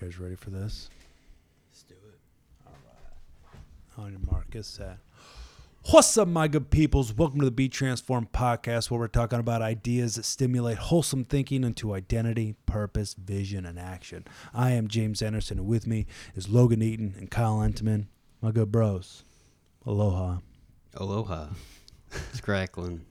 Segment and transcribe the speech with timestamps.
[0.00, 0.88] you guys ready for this?
[1.70, 2.18] Let's do it.
[2.66, 4.04] All right.
[4.04, 4.98] On your mark, get set.
[5.90, 7.12] What's up, my good peoples?
[7.12, 11.62] Welcome to the Be Transformed podcast, where we're talking about ideas that stimulate wholesome thinking
[11.62, 14.24] into identity, purpose, vision, and action.
[14.54, 18.06] I am James Anderson, and with me is Logan Eaton and Kyle Entman,
[18.40, 19.24] my good bros.
[19.86, 20.38] Aloha.
[20.96, 21.48] Aloha.
[22.30, 23.04] It's crackling.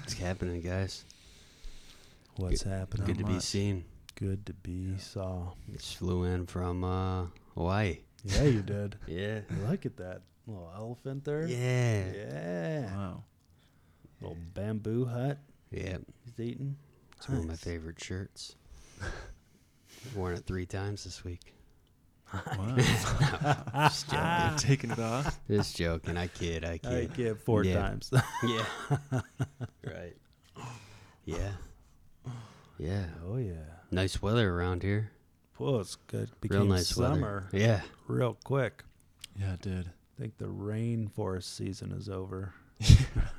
[0.00, 1.04] What's happening, guys?
[2.36, 3.06] What's happening?
[3.06, 3.84] Good to be seen.
[4.18, 5.52] Good to be saw.
[5.72, 7.98] Just flew in from uh, Hawaii.
[8.24, 8.96] Yeah, you did.
[9.06, 9.40] Yeah.
[9.50, 11.46] I like it that little elephant there.
[11.46, 12.04] Yeah.
[12.12, 12.96] Yeah.
[12.96, 13.22] Wow.
[14.20, 15.38] Little bamboo hut
[15.70, 15.98] Yeah.
[16.24, 16.76] he's eating.
[17.16, 18.56] It's one of my favorite shirts.
[20.16, 21.54] Worn it three times this week.
[22.32, 22.74] Wow.
[22.76, 24.48] Just joking.
[24.48, 25.38] You're taking it off.
[25.48, 26.16] Just joking.
[26.16, 26.64] I kid.
[26.64, 27.14] I I kid.
[27.14, 27.78] get four Yeah.
[27.80, 28.10] times.
[28.42, 28.64] Yeah.
[29.84, 30.16] right.
[31.24, 31.52] Yeah.
[32.78, 33.06] Yeah.
[33.26, 33.54] oh yeah.
[33.90, 35.10] Nice weather around here.
[35.58, 36.28] Well, it's good.
[36.28, 37.64] Real Became nice summer weather.
[37.64, 37.80] Yeah.
[38.06, 38.84] real quick.
[39.38, 39.86] Yeah, it did.
[40.16, 42.52] I think the rainforest season is over.
[42.80, 42.96] So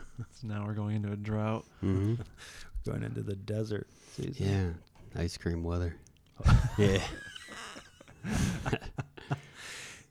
[0.43, 1.65] now we're going into a drought.
[1.81, 2.15] hmm
[2.85, 4.77] Going into the desert season.
[5.15, 5.21] Yeah.
[5.21, 5.97] Ice cream weather.
[6.77, 7.01] yeah.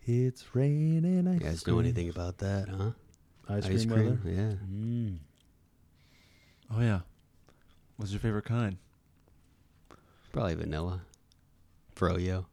[0.06, 1.27] It's raining.
[1.27, 2.91] ice You ice guys know anything about that, huh?
[3.48, 4.19] Ice cream, weather.
[4.25, 4.52] Yeah.
[4.70, 5.19] Mm.
[6.75, 7.00] Oh yeah.
[7.97, 8.77] What's your favorite kind?
[10.39, 11.00] Probably vanilla.
[11.97, 12.47] Froyo.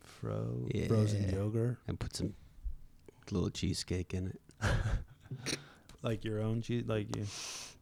[0.00, 2.32] Fro- frozen yogurt, And put some
[3.30, 4.40] little cheesecake in it.
[6.02, 7.26] like your own cheese, like you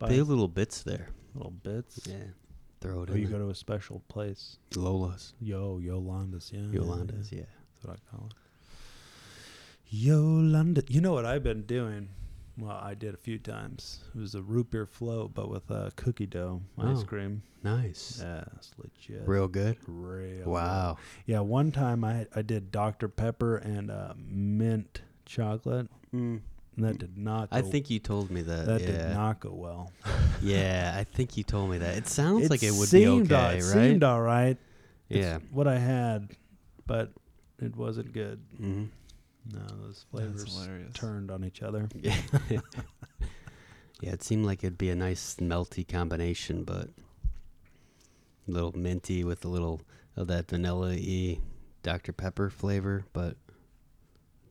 [0.01, 1.09] buy Big little bits there.
[1.35, 2.01] little bits.
[2.07, 2.17] Yeah.
[2.81, 3.39] Throw it Or in you there.
[3.39, 4.59] go to a special place.
[4.75, 5.33] Lola's.
[5.41, 6.61] Yo, Yolanda's, yeah.
[6.63, 7.39] yeah, Yolanda's, yeah.
[7.41, 7.45] yeah.
[7.77, 8.35] That's what I call it.
[9.91, 10.83] Yolanda.
[10.89, 12.09] You know what I've been doing?
[12.57, 14.01] Well, I did a few times.
[14.15, 17.05] It was a root beer float, but with uh, cookie dough ice Oh.
[17.05, 17.43] cream.
[17.65, 18.21] Nice.
[18.23, 19.27] Yeah, it's legit.
[19.27, 19.77] Real good.
[19.89, 20.47] Real.
[20.47, 20.97] Wow.
[20.97, 21.33] good.
[21.33, 26.43] Yeah, one time I I did Dr Pepper and uh, mint chocolate, and
[26.77, 27.51] that did not.
[27.51, 28.67] Go, I think you told me that.
[28.67, 28.87] that yeah.
[28.87, 29.91] did not go well.
[30.43, 31.97] yeah, I think you told me that.
[31.97, 33.73] It sounds like it would be seemed all- okay, it right?
[33.73, 34.57] Seemed all right.
[35.09, 35.39] It's yeah.
[35.51, 36.31] what I had,
[36.87, 37.11] but
[37.61, 38.41] it wasn't good.
[38.57, 38.85] hmm
[39.53, 41.89] No, those That's flavors turned on each other.
[41.95, 42.17] yeah,
[44.01, 46.89] yeah, it seemed like it'd be a nice melty combination, but
[48.49, 49.83] a little minty with a little
[50.17, 51.39] of that vanilla y
[51.83, 52.13] Dr.
[52.13, 53.37] Pepper flavor, but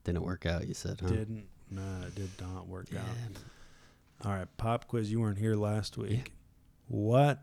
[0.04, 1.08] didn't work out, you said, huh?
[1.08, 1.48] Didn't.
[1.72, 3.00] No, it did not work yeah.
[3.00, 4.26] out.
[4.26, 5.12] All right, pop quiz.
[5.12, 6.32] You weren't here last week.
[6.88, 7.42] What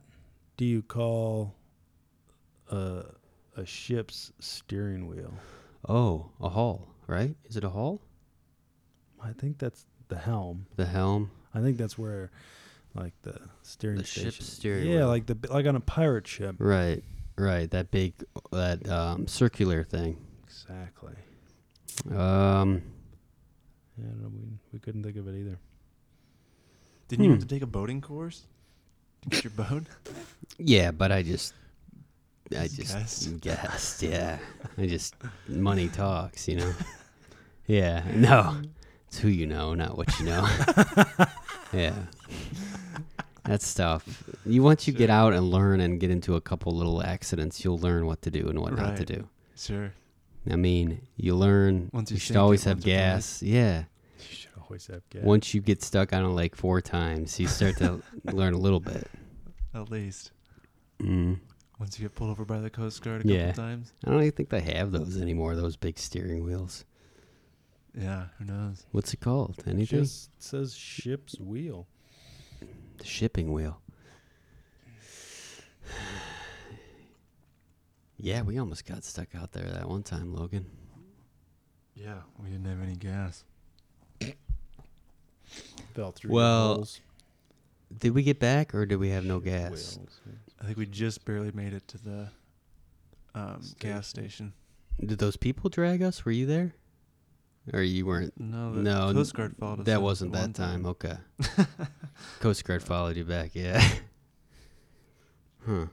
[0.56, 1.54] do you call
[2.70, 3.04] a
[3.56, 5.32] a ship's steering wheel?
[5.88, 7.34] Oh, a hull, right?
[7.44, 8.00] Is it a hull?
[9.22, 10.66] I think that's the helm.
[10.76, 11.30] The helm?
[11.54, 12.30] I think that's where,
[12.94, 14.30] like the steering The station.
[14.30, 15.08] ship's steering yeah, wheel.
[15.08, 16.56] like the like on a pirate ship.
[16.58, 17.02] Right,
[17.36, 17.70] right.
[17.70, 18.14] That big,
[18.52, 20.16] that um, circular thing.
[20.44, 21.14] Exactly.
[22.10, 22.82] Um,
[23.98, 25.58] Yeah, no, we we couldn't think of it either.
[27.08, 27.48] Didn't you have Hmm.
[27.48, 28.46] to take a boating course
[29.22, 29.82] to get your boat?
[30.58, 31.52] yeah, but I just,
[32.52, 33.40] I Just just guessed.
[33.40, 34.02] guessed.
[34.02, 34.38] Yeah,
[34.78, 35.14] I just
[35.48, 36.72] money talks, you know.
[37.70, 38.60] Yeah, no,
[39.08, 40.48] it's who you know, not what you know.
[41.72, 41.94] yeah,
[43.44, 44.24] that's stuff.
[44.44, 47.78] You once you get out and learn and get into a couple little accidents, you'll
[47.78, 49.06] learn what to do and what not to Right.
[49.06, 49.28] do.
[49.56, 49.92] Sure.
[50.50, 51.90] I mean, you learn.
[51.92, 52.96] Once you, you should sink it always have once or twice.
[52.96, 53.42] gas.
[53.42, 53.78] Yeah.
[54.18, 55.22] You should always have gas.
[55.22, 58.80] Once you get stuck on a lake four times, you start to learn a little
[58.80, 59.06] bit.
[59.74, 60.32] At least.
[61.00, 61.38] Mm.
[61.78, 63.52] Once you get pulled over by the Coast Guard a couple Yeah.
[63.52, 63.92] times.
[64.04, 65.54] I don't even think they have those anymore.
[65.56, 66.84] Those big steering wheels.
[67.98, 68.86] Yeah, who knows?
[68.92, 69.62] What's it called?
[69.66, 70.00] Anything?
[70.00, 71.86] Just says ship's wheel.
[72.98, 73.80] the shipping wheel.
[78.16, 80.66] Yeah, we almost got stuck out there that one time, Logan.
[81.94, 83.44] Yeah, we didn't have any gas.
[85.94, 86.30] Fell through.
[86.30, 87.00] Well, your holes.
[87.98, 89.70] Did we get back or did we have no gas?
[89.96, 90.20] wheels.
[90.60, 92.28] I think we just barely made it to the
[93.34, 94.52] um, gas Station.
[95.00, 95.08] station.
[95.08, 96.24] Did those people drag us?
[96.24, 96.74] Were you there?
[97.72, 98.32] Or you weren't?
[98.38, 99.86] No, the No, Coast Guard followed us.
[99.86, 100.84] That wasn't that time.
[100.86, 101.14] Okay.
[102.40, 103.50] Coast Guard followed you back.
[103.54, 103.80] Yeah.
[105.66, 105.86] huh.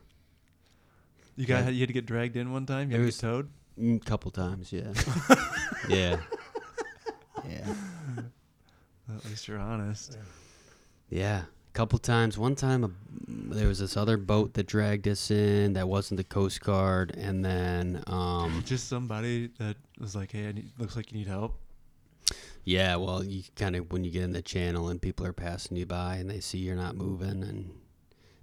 [1.36, 1.70] You got Yeah.
[1.70, 2.90] you had to get dragged in one time.
[2.92, 3.50] It You had to get towed.
[3.80, 4.74] Mm, couple times.
[4.74, 4.92] Yeah.
[5.88, 6.18] yeah.
[7.48, 7.74] Yeah.
[9.16, 10.18] At least you're honest.
[11.10, 12.38] Yeah, a couple times.
[12.38, 12.90] One time, a,
[13.28, 15.74] there was this other boat that dragged us in.
[15.74, 20.52] That wasn't the Coast Guard, and then, um, Just somebody that was like, "Hey, I
[20.54, 21.56] need, looks like you need help."
[22.68, 22.98] Yeah.
[22.98, 25.86] Well, you kind of when you get in the channel and people are passing you
[25.86, 27.72] by and they see you're not moving and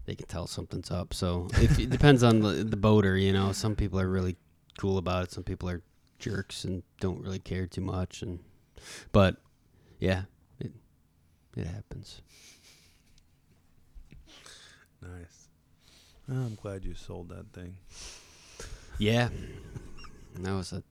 [0.06, 1.12] they can tell something's up.
[1.12, 3.18] So if, it depends on the, the boater.
[3.18, 4.36] You know, some people are really
[4.78, 5.32] cool about it.
[5.32, 5.82] Some people are
[6.18, 8.22] jerks and don't really care too much.
[8.22, 8.38] And
[9.12, 9.36] but
[10.00, 10.22] yeah,
[10.58, 10.72] it
[11.54, 12.22] it happens.
[15.02, 15.48] Nice.
[16.30, 17.76] I'm glad you sold that thing.
[18.96, 19.28] Yeah,
[20.40, 20.82] that was a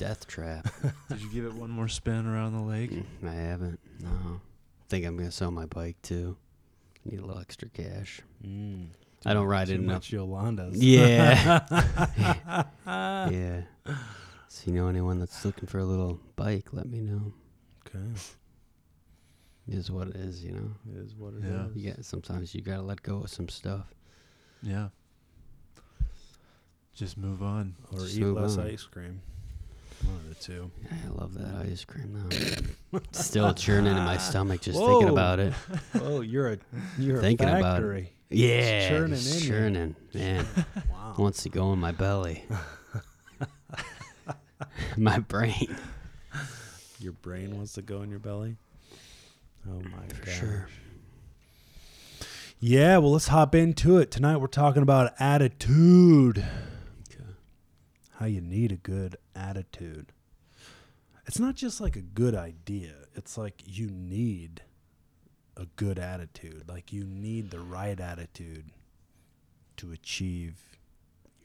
[0.00, 0.66] death trap.
[1.10, 2.90] Did you give it one more spin around the lake?
[2.90, 3.78] Mm, I haven't.
[4.02, 6.36] No, I think I'm gonna sell my bike too.
[7.04, 8.22] Need a little extra cash.
[8.44, 8.86] Mm.
[9.26, 9.96] I don't ride Too it enough.
[9.96, 10.72] much Yolandas.
[10.76, 11.60] Yeah.
[13.30, 13.60] yeah.
[14.48, 17.34] So you know anyone that's looking for a little bike, let me know.
[17.86, 18.18] Okay.
[19.68, 20.70] Is what it is, you know.
[20.90, 21.50] It is what it is.
[21.50, 21.66] Yeah.
[21.74, 23.92] You got sometimes you gotta let go of some stuff.
[24.62, 24.88] Yeah.
[26.94, 27.76] Just move on.
[27.92, 28.66] Or Just eat less on.
[28.66, 29.20] ice cream.
[30.04, 30.70] One of the two.
[30.90, 32.26] I love that ice cream
[32.90, 32.98] though.
[33.12, 35.52] Still churning in my stomach just thinking about it.
[36.02, 36.58] Oh, you're a
[36.98, 37.82] you're Thinking a about it.
[37.82, 38.12] factory.
[38.30, 40.46] Yeah, churning in churning, man.
[40.90, 41.14] Wow.
[41.18, 42.44] Wants to go in my belly.
[44.96, 45.76] my brain.
[47.00, 48.56] Your brain wants to go in your belly.
[49.68, 50.12] Oh my God.
[50.12, 50.38] For gosh.
[50.38, 50.68] sure.
[52.60, 54.10] Yeah, well, let's hop into it.
[54.10, 56.38] Tonight we're talking about attitude.
[57.10, 57.24] Okay.
[58.18, 60.12] How you need a good attitude.
[61.26, 62.94] It's not just like a good idea.
[63.14, 64.62] It's like you need
[65.56, 66.64] a good attitude.
[66.68, 68.70] Like you need the right attitude
[69.76, 70.56] to achieve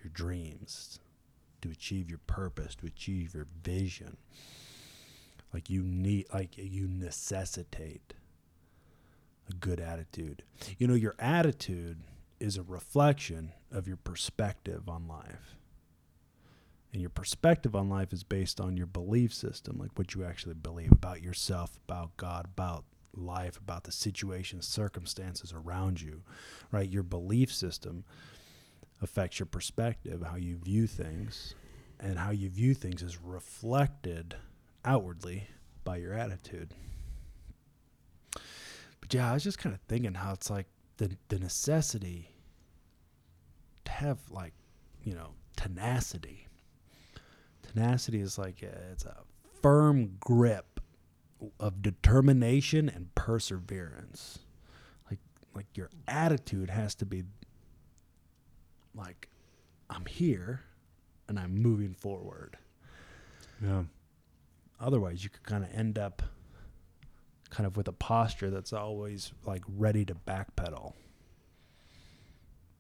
[0.04, 1.00] your dreams,
[1.62, 4.18] to achieve your purpose, to achieve your vision.
[5.54, 8.14] Like you need like you necessitate
[9.50, 10.44] a good attitude.
[10.78, 12.00] You know, your attitude
[12.40, 15.56] is a reflection of your perspective on life.
[16.96, 20.54] And your perspective on life is based on your belief system, like what you actually
[20.54, 26.22] believe about yourself, about God, about life, about the situations, circumstances around you,
[26.72, 26.90] right?
[26.90, 28.06] Your belief system
[29.02, 31.54] affects your perspective, how you view things,
[32.00, 34.38] and how you view things is reflected
[34.86, 35.50] outwardly
[35.84, 36.74] by your attitude.
[38.32, 42.30] But yeah, I was just kind of thinking how it's like the the necessity
[43.84, 44.54] to have like,
[45.04, 46.45] you know, tenacity.
[47.76, 49.18] Tenacity is like a, it's a
[49.62, 50.80] firm grip
[51.60, 54.40] of determination and perseverance.
[55.10, 55.20] Like
[55.54, 57.24] like your attitude has to be
[58.96, 59.28] like
[59.90, 60.62] I'm here
[61.28, 62.58] and I'm moving forward.
[63.62, 63.84] Yeah.
[64.80, 66.22] Otherwise, you could kind of end up
[67.50, 70.94] kind of with a posture that's always like ready to backpedal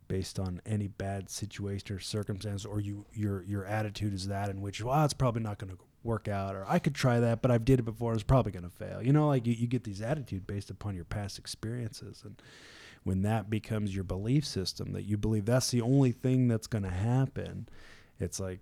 [0.07, 4.61] based on any bad situation or circumstance or you your your attitude is that in
[4.61, 7.51] which well it's probably not going to work out or I could try that but
[7.51, 9.01] I've did it before it's probably going to fail.
[9.01, 12.41] You know like you, you get these attitude based upon your past experiences and
[13.03, 16.83] when that becomes your belief system that you believe that's the only thing that's going
[16.83, 17.67] to happen
[18.19, 18.59] it's like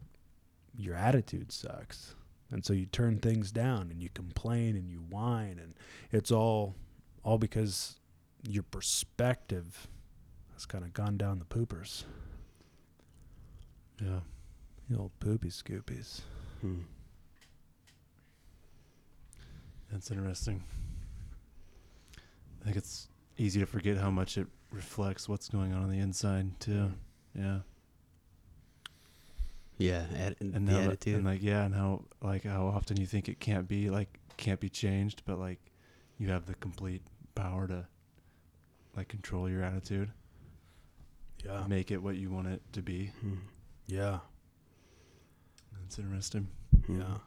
[0.78, 2.16] your attitude sucks
[2.52, 5.74] and so you turn things down and you complain and you whine and
[6.12, 6.76] it's all
[7.24, 8.00] all because
[8.48, 9.88] your perspective
[10.54, 12.04] has kind of gone down the poopers
[14.02, 14.20] Yeah.
[14.90, 16.22] the old poopy scoopies
[16.62, 16.82] Hmm.
[19.92, 20.64] That's interesting.
[22.62, 26.00] I think it's easy to forget how much it reflects what's going on on the
[26.00, 26.92] inside too.
[27.38, 27.60] Yeah.
[29.78, 31.16] Yeah, at, And the how, attitude.
[31.18, 34.60] and like yeah, and how like how often you think it can't be like can't
[34.60, 35.60] be changed, but like
[36.18, 37.02] you have the complete
[37.36, 37.86] power to
[38.96, 40.12] like control your attitude,
[41.46, 43.08] yeah make it what you want it to be.
[43.22, 43.36] Hmm.
[43.88, 44.20] yeah
[45.80, 46.48] That's interesting.
[46.86, 47.00] Hmm.
[47.02, 47.18] yeah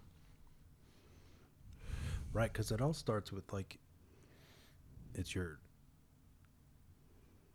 [2.33, 3.79] right because it all starts with like
[5.15, 5.59] it's your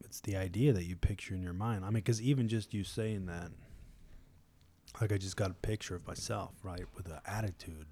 [0.03, 2.83] it's the idea that you picture in your mind i mean because even just you
[2.83, 3.51] saying that
[4.99, 7.85] like i just got a picture of myself right with an attitude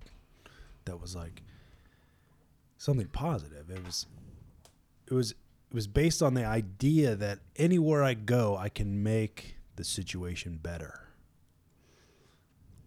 [0.85, 1.43] that was like
[2.77, 4.07] something positive it was
[5.05, 5.35] it was
[5.69, 10.59] it was based on the idea that anywhere i go i can make the situation
[10.61, 10.99] better.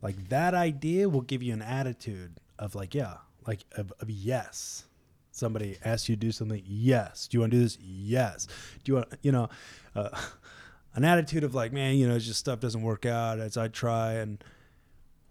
[0.03, 4.85] Like that idea will give you an attitude of like yeah like of, of yes.
[5.31, 7.27] Somebody asks you to do something yes.
[7.27, 7.79] Do you want to do this?
[7.81, 8.47] Yes.
[8.85, 9.49] Do you want you know
[9.97, 10.11] uh,
[10.95, 13.67] an attitude of like man you know it's just stuff doesn't work out as i
[13.67, 14.45] try and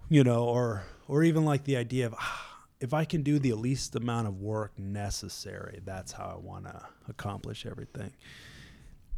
[0.10, 2.51] you know or or even like the idea of ah,
[2.82, 6.82] if i can do the least amount of work necessary that's how i want to
[7.08, 8.12] accomplish everything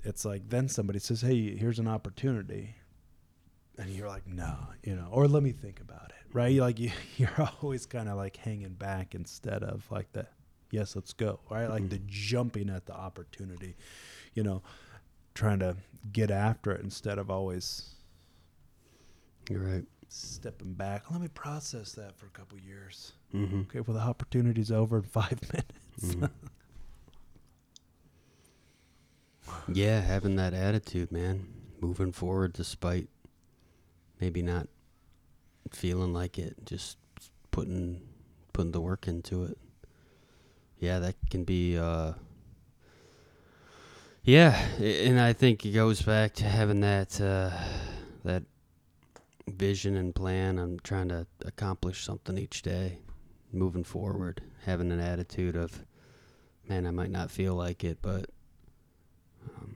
[0.03, 2.75] it's like then somebody says hey here's an opportunity
[3.77, 6.91] and you're like no you know or let me think about it right like you,
[7.17, 10.27] you're always kind of like hanging back instead of like the
[10.71, 12.05] yes let's go right like the mm-hmm.
[12.09, 13.75] jumping at the opportunity
[14.33, 14.61] you know
[15.33, 15.75] trying to
[16.11, 17.95] get after it instead of always
[19.49, 19.85] You're right.
[20.09, 21.09] stepping back.
[21.11, 23.13] Let me process that for a couple years.
[23.33, 23.61] Mm-hmm.
[23.61, 26.15] Okay, well, the opportunity's over in five minutes.
[26.15, 26.29] Mhm.
[29.73, 31.47] yeah, having that attitude, man.
[31.81, 33.09] Moving forward despite
[34.21, 34.67] maybe not
[35.71, 36.97] feeling like it, just
[37.51, 38.01] putting
[38.53, 39.57] putting the work into it.
[40.79, 42.13] Yeah, that can be uh
[44.23, 47.51] Yeah, and I think it goes back to having that uh
[48.23, 48.43] that
[49.47, 52.99] vision and plan on trying to accomplish something each day,
[53.53, 55.85] moving forward, having an attitude of
[56.67, 58.29] man, I might not feel like it, but
[59.57, 59.75] um,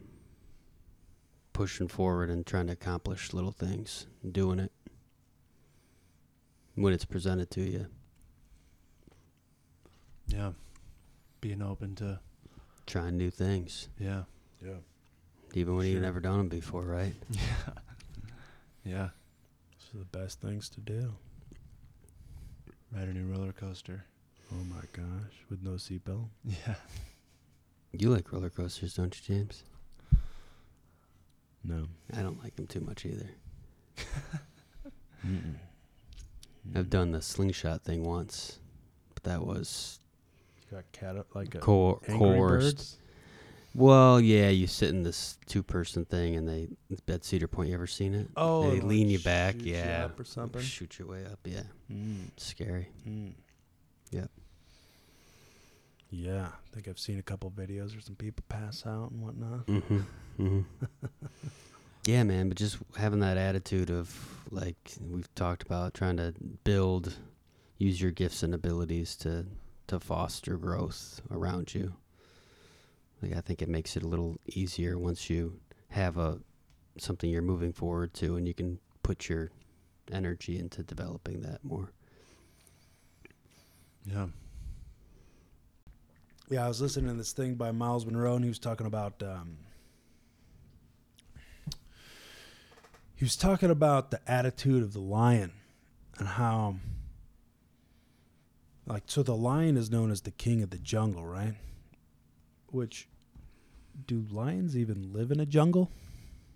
[1.53, 4.71] pushing forward and trying to accomplish little things, doing it
[6.75, 7.87] when it's presented to you.
[10.27, 10.51] Yeah.
[11.41, 12.19] Being open to
[12.85, 14.23] Trying new things, yeah.
[14.63, 14.77] Yeah.
[15.53, 17.13] even when you've never done them before, right?
[17.31, 17.73] Yeah.
[18.85, 19.09] Yeah.
[19.73, 21.13] Those are the best things to do.
[22.93, 24.03] Ride a new roller coaster.
[24.51, 26.27] Oh my gosh, with no seatbelt.
[26.45, 26.75] Yeah.
[27.93, 29.63] You like roller coasters, don't you, James?
[31.63, 31.85] No.
[32.15, 33.29] I don't like them too much either.
[35.25, 35.55] Mm-mm.
[36.75, 38.59] I've done the slingshot thing once,
[39.13, 39.99] but that was
[40.69, 42.75] You got cat like a co- Angry coerced.
[42.77, 42.97] Birds?
[43.77, 46.67] Well, yeah, you sit in this two-person thing, and they
[47.05, 47.69] bed Cedar Point.
[47.69, 48.27] You ever seen it?
[48.35, 49.61] Oh, they lean you back, yeah.
[49.61, 50.61] shoot you yeah, up or something?
[50.63, 52.31] shoot your way up, yeah, Mm.
[52.37, 52.87] scary.
[53.07, 53.33] Mm.
[54.09, 54.31] Yep.
[56.09, 59.67] Yeah, I think I've seen a couple videos where some people pass out and whatnot.
[59.67, 59.99] Mm-hmm.
[60.39, 60.61] mm-hmm.
[62.07, 67.13] yeah, man, but just having that attitude of like we've talked about, trying to build,
[67.77, 69.45] use your gifts and abilities to
[69.85, 71.93] to foster growth around you.
[73.21, 75.59] Like I think it makes it a little easier once you
[75.89, 76.39] have a
[76.99, 79.51] something you're moving forward to, and you can put your
[80.11, 81.91] energy into developing that more.
[84.05, 84.27] Yeah.
[86.49, 89.21] Yeah, I was listening to this thing by Myles Munroe, and he was talking about.
[89.21, 89.57] Um,
[93.15, 95.51] he was talking about the attitude of the lion,
[96.17, 96.75] and how.
[98.85, 101.55] Like so, the lion is known as the king of the jungle, right?
[102.71, 103.07] Which,
[104.07, 105.89] do lions even live in a jungle?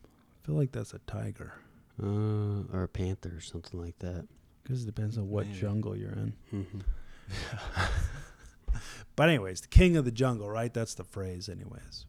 [0.05, 1.53] I feel like that's a tiger,
[2.01, 4.27] Uh, or a panther or something like that.
[4.63, 5.59] because it depends on what Maybe.
[5.59, 6.33] jungle you're in.
[6.53, 6.79] Mm-hmm.
[9.17, 10.73] But anyways, the king of the jungle, right?
[10.73, 12.05] That's the phrase, anyways.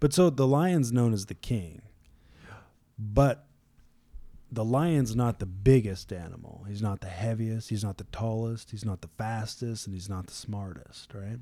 [0.00, 1.82] But so the lion's known as the king,
[2.98, 3.46] but
[4.50, 6.64] the lion's not the biggest animal.
[6.68, 7.70] He's not the heaviest.
[7.70, 8.70] He's not the tallest.
[8.70, 11.38] He's not the fastest, and he's not the smartest, right?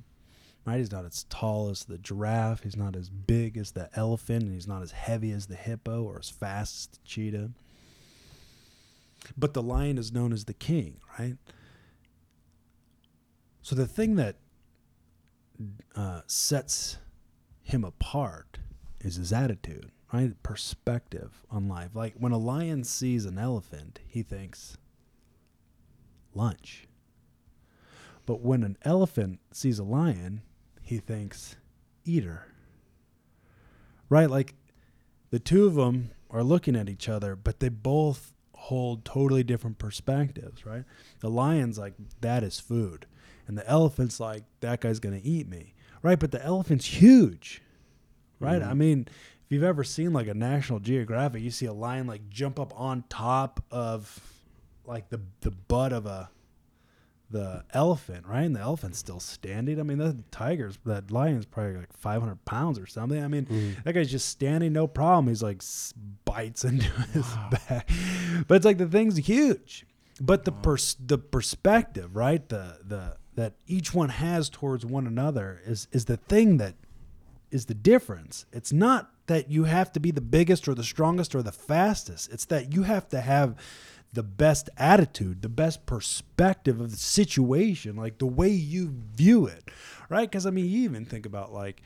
[0.67, 0.79] Right?
[0.79, 2.63] He's not as tall as the giraffe.
[2.63, 6.03] He's not as big as the elephant, and he's not as heavy as the hippo
[6.03, 7.51] or as fast as the cheetah.
[9.37, 11.37] But the lion is known as the king, right?
[13.63, 14.37] So the thing that
[15.95, 16.99] uh, sets
[17.63, 18.59] him apart
[19.01, 20.41] is his attitude, right?
[20.43, 21.91] Perspective on life.
[21.95, 24.77] Like when a lion sees an elephant, he thinks
[26.35, 26.87] lunch.
[28.27, 30.43] But when an elephant sees a lion,
[30.91, 31.55] he thinks
[32.05, 32.47] eater.
[34.09, 34.29] Right?
[34.29, 34.55] Like
[35.31, 39.79] the two of them are looking at each other, but they both hold totally different
[39.79, 40.85] perspectives, right?
[41.21, 43.07] The lion's like, that is food.
[43.47, 45.75] And the elephant's like, that guy's going to eat me.
[46.03, 46.19] Right?
[46.19, 47.63] But the elephant's huge.
[48.41, 48.61] Right?
[48.63, 48.77] I Mhm.
[48.79, 52.59] mean, if you've ever seen like a National Geographic, you see a lion like jump
[52.59, 54.21] up on top of
[54.87, 56.31] like the the butt of a
[57.31, 58.43] the elephant, right?
[58.43, 59.79] And the elephant's still standing.
[59.79, 63.23] I mean, the tiger's that lion's probably like 500 pounds or something.
[63.23, 63.83] I mean, Mm.
[63.85, 65.29] that guy's just standing, no problem.
[65.29, 65.63] He's like
[66.25, 67.89] bites into his back,
[68.49, 69.87] but it's like the thing's huge.
[70.21, 72.47] But the pers- the perspective, right?
[72.49, 76.75] The the that each one has towards one another is is the thing that
[77.51, 78.45] is the difference.
[78.53, 82.31] It's not that you have to be the biggest or the strongest or the fastest.
[82.33, 83.55] It's that you have to have
[84.13, 89.71] the best attitude, the best perspective of the situation, like the way you view it,
[90.09, 90.29] right?
[90.29, 91.83] Because I mean, you even think about like,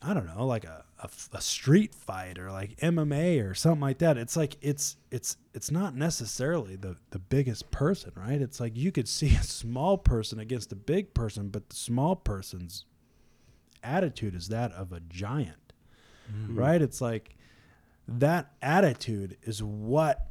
[0.00, 3.98] I don't know, like a, a, a street fight or like MMA or something like
[3.98, 4.16] that.
[4.16, 8.40] It's like it's it's it's not necessarily the the biggest person, right?
[8.40, 12.14] It's like you could see a small person against a big person, but the small
[12.14, 12.84] person's
[13.82, 15.72] attitude is that of a giant,
[16.32, 16.56] mm-hmm.
[16.56, 16.80] right?
[16.80, 17.36] It's like
[18.06, 20.28] that attitude is what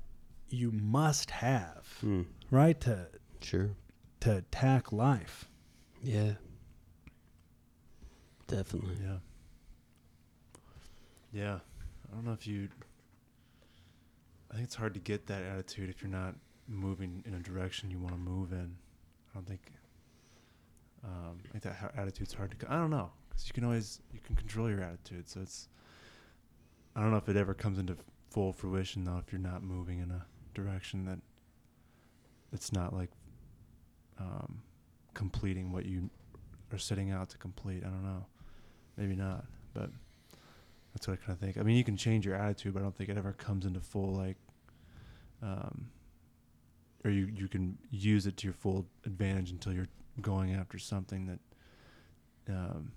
[0.50, 2.26] you must have, Mm.
[2.52, 2.80] right?
[2.82, 3.08] To
[3.42, 3.70] Sure.
[4.22, 5.50] to attack life.
[6.02, 6.36] Yeah.
[8.48, 8.98] Definitely.
[9.02, 9.18] Yeah.
[11.32, 11.60] Yeah.
[12.10, 12.70] I don't know if you
[14.50, 16.34] I think it's hard to get that attitude if you're not
[16.70, 18.78] moving in a direction you want to move in.
[19.30, 19.74] I don't think.
[21.04, 22.58] Um, I think that ha- attitude's hard to.
[22.58, 25.28] co- I don't know because you can always you can control your attitude.
[25.30, 25.68] So it's.
[26.96, 27.98] I don't know if it ever comes into
[28.30, 30.26] full fruition though if you're not moving in a
[30.64, 31.20] direction that.
[32.52, 33.10] It's not like.
[34.20, 34.64] Um,
[35.18, 36.10] completing what you
[36.72, 37.84] are setting out to complete.
[37.84, 38.26] I don't know.
[38.98, 39.90] Maybe not, but
[40.94, 41.58] that's what I kind of think.
[41.58, 43.80] I mean, you can change your attitude, but I don't think it ever comes into
[43.80, 44.38] full like,
[45.42, 45.88] um,
[47.04, 49.88] or you you can use it to your full advantage until you're
[50.22, 51.40] going after something that,
[52.54, 52.92] um,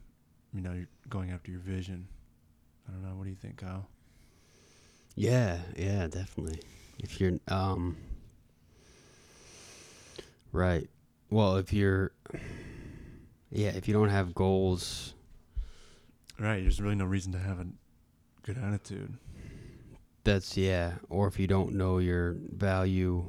[0.53, 2.07] you know, you're going after your vision.
[2.89, 3.17] I don't know.
[3.17, 3.89] What do you think, Kyle?
[5.17, 6.61] Yeah, yeah, definitely.
[7.03, 7.97] If you're um
[10.53, 10.89] right.
[11.31, 12.13] Well, if you're
[13.51, 15.15] yeah, if you don't have goals,
[16.39, 16.63] Right.
[16.63, 17.67] There's really no reason to have a
[18.43, 19.15] good attitude.
[20.25, 23.27] that's yeah, or if you don't know your value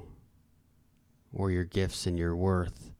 [1.33, 2.91] or your gifts and your worth,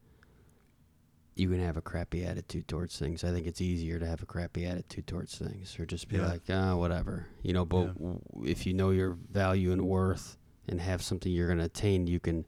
[1.36, 3.24] you can have a crappy attitude towards things.
[3.24, 6.28] I think it's easier to have a crappy attitude towards things or just be Yeah.
[6.28, 7.28] like, ah, whatever.
[7.42, 7.94] You know, but Yeah.
[7.94, 10.38] w- if you know your value and worth
[10.72, 12.46] and have something you're going to attain, you can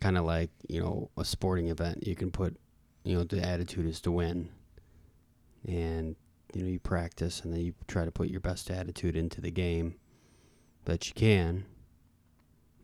[0.00, 2.56] kind of like, you know, a sporting event, you can put,
[3.04, 4.48] you know, the attitude is to win.
[5.66, 6.16] And,
[6.52, 9.50] you know, you practice and then you try to put your best attitude into the
[9.50, 9.94] game
[10.84, 11.64] that you can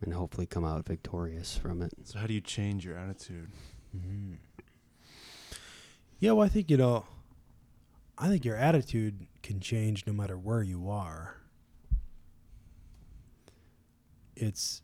[0.01, 1.91] and hopefully come out victorious from it.
[2.03, 3.51] So how do you change your attitude?
[3.95, 4.33] Mm-hmm.
[6.19, 7.05] Yeah, well, I think you know,
[8.17, 11.40] I think your attitude can change no matter where you are.
[14.41, 14.81] It's,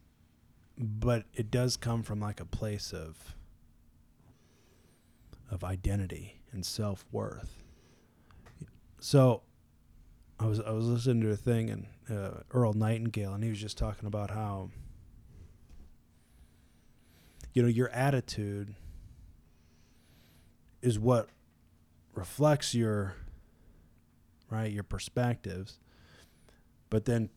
[0.77, 3.35] but it does come from like a place of,
[5.49, 7.63] of identity and self worth.
[8.99, 9.41] So,
[10.39, 13.59] I was I was listening to a thing and uh, Earl Nightingale, and he was
[13.59, 14.69] just talking about how,
[17.53, 18.75] you know, your attitude
[20.83, 21.29] is what
[22.13, 23.15] reflects your
[24.49, 25.79] right your perspectives
[26.89, 27.29] but then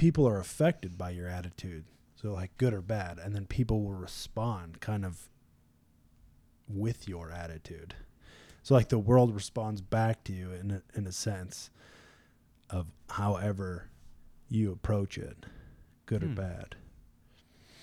[0.00, 1.84] people are affected by your attitude
[2.14, 5.28] so like good or bad and then people will respond kind of
[6.66, 7.94] with your attitude
[8.62, 11.68] so like the world responds back to you in a, in a sense
[12.70, 13.90] of however
[14.48, 15.44] you approach it
[16.06, 16.34] good or Hmm.
[16.34, 16.76] bad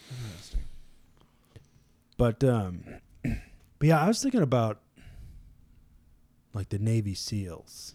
[0.10, 0.62] Interesting.
[2.18, 2.84] But um,
[3.24, 4.80] but yeah, I was thinking about
[6.54, 7.94] like the Navy SEALs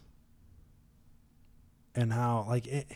[1.97, 2.87] and how like it,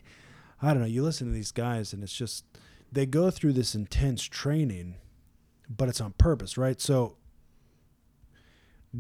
[0.63, 0.87] I don't know.
[0.89, 2.45] You listen to these guys, and it's just
[2.91, 4.97] they go through this intense training,
[5.69, 6.81] but it's on purpose, right?
[6.81, 7.17] So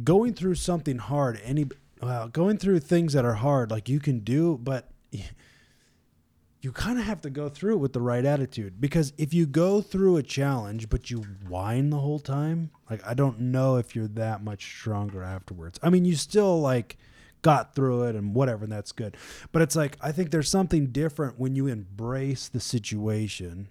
[0.04, 1.66] going through something hard, any
[2.02, 4.90] well, going through things that are hard, like you can do, but
[6.66, 9.46] you kind of have to go through it with the right attitude because if you
[9.46, 13.94] go through a challenge but you whine the whole time like i don't know if
[13.94, 16.96] you're that much stronger afterwards i mean you still like
[17.42, 19.16] got through it and whatever and that's good
[19.52, 23.68] but it's like i think there's something different when you embrace the situation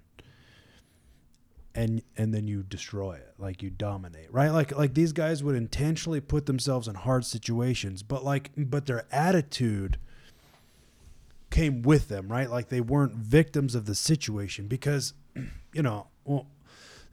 [1.73, 5.56] and and then you destroy it like you dominate right like like these guys would
[5.56, 9.97] intentionally put themselves in hard situations but like but their attitude
[11.56, 12.49] came with them, right?
[12.49, 15.13] Like they weren't victims of the situation because,
[15.73, 16.47] you know, well,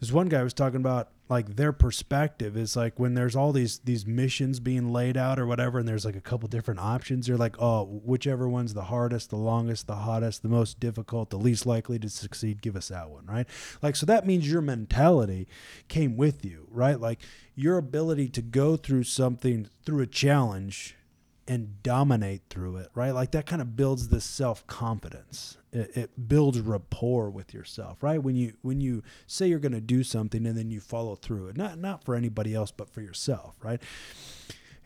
[0.00, 3.78] this one guy was talking about like their perspective is like when there's all these
[3.78, 7.26] these missions being laid out or whatever, and there's like a couple different options.
[7.26, 11.38] You're like, oh, whichever one's the hardest, the longest, the hottest, the most difficult, the
[11.38, 13.46] least likely to succeed, give us that one, right?
[13.80, 15.48] Like so that means your mentality
[15.88, 17.00] came with you, right?
[17.00, 17.20] Like
[17.54, 20.96] your ability to go through something through a challenge
[21.48, 23.12] and dominate through it, right?
[23.12, 25.56] Like that kind of builds this self confidence.
[25.72, 28.22] It, it builds rapport with yourself, right?
[28.22, 31.48] When you when you say you're going to do something and then you follow through
[31.48, 33.80] it, not not for anybody else, but for yourself, right?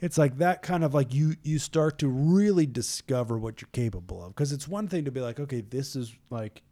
[0.01, 4.23] It's like that kind of like you you start to really discover what you're capable
[4.23, 6.63] of because it's one thing to be like, okay, this is like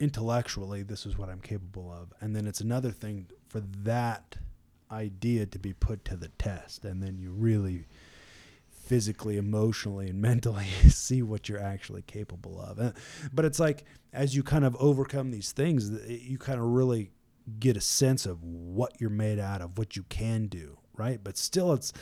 [0.00, 4.36] intellectually this is what I'm capable of, and then it's another thing for that
[4.90, 7.86] idea to be put to the test, and then you really
[8.88, 12.94] physically, emotionally, and mentally see what you're actually capable of.
[13.32, 17.10] But it's like as you kind of overcome these things, you kind of really
[17.60, 21.20] get a sense of what you're made out of, what you can do, right?
[21.22, 21.92] But still, it's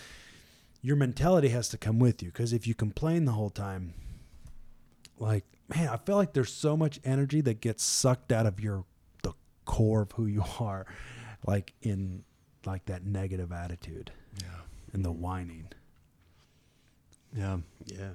[0.83, 3.94] your mentality has to come with you because if you complain the whole time,
[5.18, 5.44] like
[5.75, 8.85] man, I feel like there's so much energy that gets sucked out of your
[9.22, 9.33] the
[9.64, 10.87] core of who you are,
[11.46, 12.22] like in
[12.64, 14.61] like that negative attitude Yeah.
[14.92, 15.68] and the whining.
[17.37, 17.59] Yeah.
[17.85, 18.11] Yeah.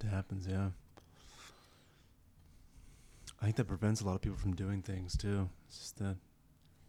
[0.00, 0.68] That happens, yeah.
[3.40, 5.48] I think that prevents a lot of people from doing things too.
[5.68, 6.16] It's just the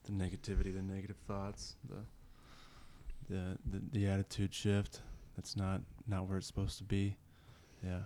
[0.04, 5.02] the negativity, the negative thoughts, the the the, the attitude shift.
[5.36, 7.16] That's not not where it's supposed to be.
[7.84, 8.02] Yeah.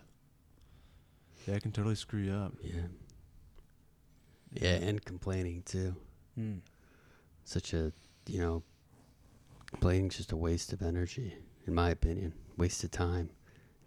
[1.47, 2.53] Yeah, it can totally screw you up.
[2.61, 2.87] Yeah.
[4.53, 5.95] Yeah, and complaining too.
[6.37, 6.59] Mm.
[7.45, 7.91] Such a,
[8.27, 8.63] you know,
[9.67, 12.33] complaining just a waste of energy, in my opinion.
[12.57, 13.29] Waste of time.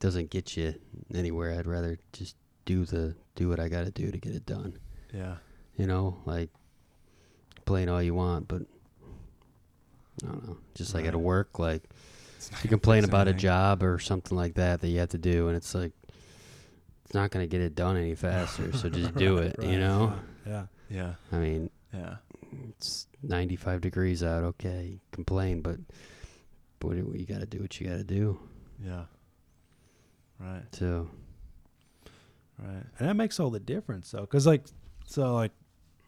[0.05, 0.75] Doesn't get you
[1.15, 1.59] anywhere.
[1.59, 2.37] I'd rather just
[2.67, 4.77] do the do what I got to do to get it done.
[5.15, 5.37] Yeah.
[5.79, 6.51] You know, like
[7.55, 8.63] complain all you want, but
[10.23, 10.59] I don't know.
[10.75, 11.23] Just like at Right.
[11.23, 11.85] work, like
[12.63, 15.57] you complain about a job or something like that that you have to do, and
[15.57, 15.93] it's like
[17.07, 18.77] it's not gonna get it done any faster.
[18.77, 19.57] So just do Right, it.
[19.59, 20.13] right, You know.
[20.47, 20.67] Yeah.
[20.91, 21.15] Yeah.
[21.33, 22.17] I mean, Yeah.
[22.69, 24.45] it's 95 degrees out.
[24.45, 25.79] Okay, complain, but
[26.79, 28.39] but you got to do what you got to do.
[28.85, 29.05] Yeah.
[30.39, 30.63] Right.
[30.73, 31.09] So
[32.59, 32.85] Right.
[32.99, 34.63] And that makes all the difference, though, because like,
[35.07, 35.53] so like,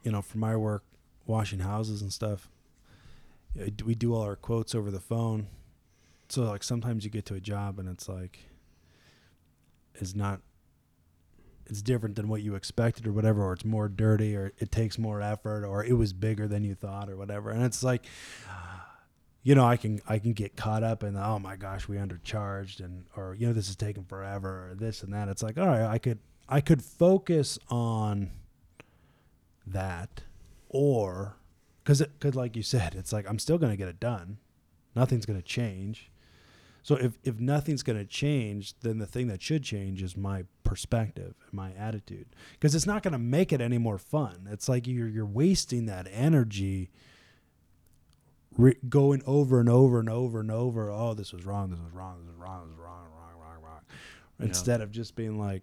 [0.02, 0.84] you know, for my work,
[1.26, 2.48] washing houses and stuff,
[3.84, 5.48] we do all our quotes over the phone.
[6.28, 8.38] So like, sometimes you get to a job and it's like,
[9.94, 10.40] it's not,
[11.68, 14.98] it's different than what you expected or whatever, or it's more dirty, or it takes
[14.98, 17.50] more effort, or it was bigger than you thought, or whatever.
[17.50, 18.06] And it's like,
[19.46, 22.80] you know, I can I can get caught up in oh my gosh, we undercharged,
[22.80, 25.28] and or you know, this is taking forever, or this and that.
[25.28, 28.32] It's like, all right, I could I could focus on
[29.64, 30.22] that,
[30.68, 31.36] or
[31.84, 34.38] because because like you said, it's like I'm still gonna get it done.
[34.96, 36.10] Nothing's gonna change.
[36.82, 41.36] So if if nothing's gonna change, then the thing that should change is my perspective,
[41.44, 44.48] and my attitude, because it's not gonna make it any more fun.
[44.50, 46.90] It's like you're you're wasting that energy.
[48.56, 50.90] Re- going over and over and over and over.
[50.90, 51.70] Oh, this was wrong.
[51.70, 52.18] This was wrong.
[52.20, 52.62] This was wrong.
[52.62, 53.06] This was wrong.
[53.12, 53.40] Wrong.
[53.40, 53.62] Wrong.
[53.62, 53.80] Wrong.
[54.38, 54.46] Yeah.
[54.46, 55.62] Instead of just being like,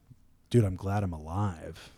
[0.50, 1.92] dude, I'm glad I'm alive.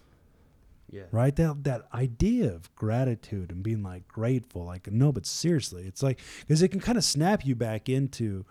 [0.90, 1.36] yeah, Right?
[1.36, 6.20] That that idea of gratitude and being like grateful, like no, but seriously, it's like
[6.42, 8.46] because it can kind of snap you back into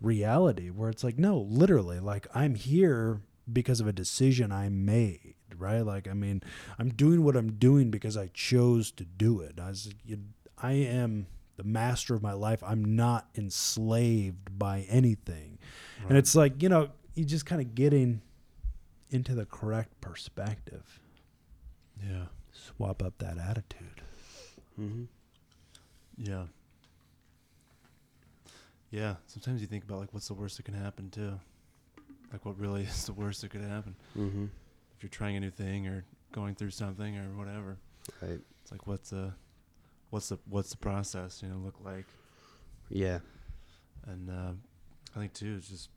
[0.00, 3.20] reality where it's like, no, literally, like I'm here
[3.52, 5.34] because of a decision I made.
[5.56, 5.80] Right?
[5.82, 6.42] Like, I mean,
[6.78, 9.60] I'm doing what I'm doing because I chose to do it.
[9.60, 10.18] I was, you,
[10.62, 12.62] I am the master of my life.
[12.64, 15.58] I'm not enslaved by anything.
[16.08, 18.20] And it's like, you know, you just kind of getting
[19.10, 21.00] into the correct perspective.
[22.02, 22.24] Yeah.
[22.52, 24.02] Swap up that attitude.
[24.76, 25.04] hmm
[26.16, 26.44] Yeah.
[28.90, 29.16] Yeah.
[29.26, 31.38] Sometimes you think about like what's the worst that can happen too.
[32.32, 34.46] Like what really is the worst that could happen hmm
[34.96, 37.76] if you're trying a new thing or going through something or whatever.
[38.22, 39.32] right, It's like what's the
[40.12, 42.06] what's the what's the process you know look like
[42.90, 43.20] yeah,
[44.06, 44.60] and um,
[45.16, 45.88] I think too it's just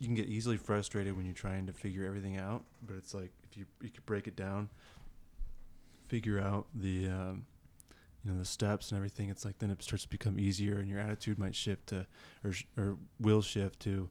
[0.00, 3.30] you can get easily frustrated when you're trying to figure everything out but it's like
[3.44, 4.68] if you you could break it down
[6.08, 7.46] figure out the um,
[8.24, 10.88] you know the steps and everything it's like then it starts to become easier and
[10.88, 12.06] your attitude might shift to
[12.44, 14.08] or sh- or will shift to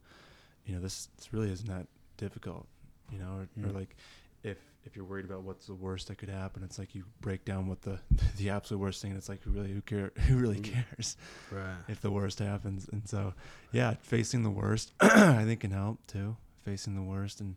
[0.66, 2.68] you know this this really isn't that difficult
[3.12, 3.76] you know or, or Mm.
[3.76, 3.96] like
[4.44, 7.44] if if you're worried about what's the worst that could happen it's like you break
[7.44, 8.00] down what the
[8.38, 10.74] the absolute worst thing and it's like who really who care who really Mm.
[10.74, 11.18] cares
[11.52, 11.76] Right.
[11.88, 12.88] if the worst happens.
[12.92, 13.34] And so,
[13.72, 16.38] yeah, facing the worst, I think can help too.
[16.64, 17.56] Facing the worst and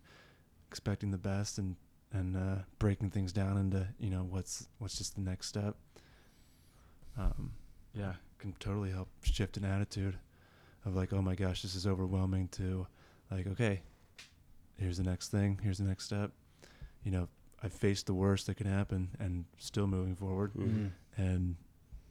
[0.68, 1.76] expecting the best and
[2.12, 5.76] and uh, breaking things down into you know what's what's just the next step.
[7.18, 7.52] Um,
[7.94, 10.16] yeah, can totally help shift an attitude
[10.84, 12.86] of like, oh my gosh, this is overwhelming to
[13.30, 13.82] like, okay,
[14.78, 16.30] here's the next thing, here's the next step.
[17.04, 17.28] You know,
[17.62, 20.92] I've faced the worst that could happen and still moving forward Mhm.
[21.16, 21.56] and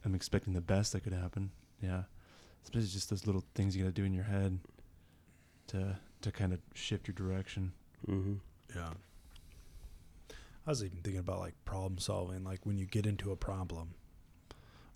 [0.04, 1.50] I'm expecting the best that could happen.
[1.80, 2.04] Yeah,
[2.64, 4.58] especially just those little things you got to do in your head
[5.68, 7.72] to to kind of shift your direction.
[8.04, 8.34] hmm
[8.74, 8.92] Yeah.
[10.66, 13.94] I was even thinking about like problem solving, like when you get into a problem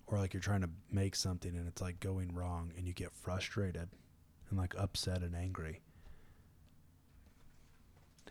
[0.05, 3.11] or like you're trying to make something and it's like going wrong and you get
[3.11, 3.89] frustrated
[4.49, 5.81] and like upset and angry.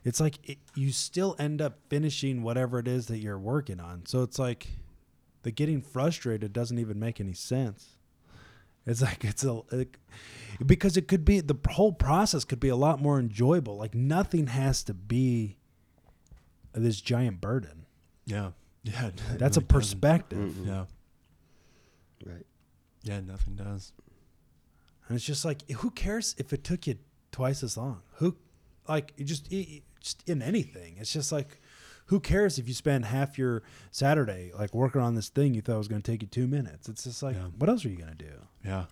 [0.05, 4.05] It's like it, you still end up finishing whatever it is that you're working on.
[4.07, 4.69] So it's like
[5.43, 7.97] the getting frustrated doesn't even make any sense.
[8.85, 9.97] It's like it's a it,
[10.67, 13.77] because it could be the whole process could be a lot more enjoyable.
[13.77, 15.57] Like nothing has to be
[16.73, 17.87] this giant burden.
[18.27, 18.51] Yeah,
[18.83, 19.11] yeah.
[19.39, 19.69] That's a really doesn't.
[19.69, 20.53] perspective.
[20.53, 20.67] Mhm.
[20.67, 20.85] Yeah,
[22.33, 22.47] right,
[23.03, 23.21] yeah.
[23.21, 23.93] Nothing does.
[25.09, 26.97] And it's just like who cares if it took you
[27.31, 28.03] twice as long?
[28.15, 28.37] Who
[28.89, 29.92] like you just it- it- just
[30.27, 30.97] in anything.
[30.99, 31.61] It's just like
[32.07, 35.79] who cares if you spend half your Saturday like working on this thing you thought
[35.79, 36.89] was going to take you 2 minutes.
[36.89, 37.47] It's just like Yeah.
[37.59, 38.33] what else are you going to do?
[38.65, 38.85] Yeah,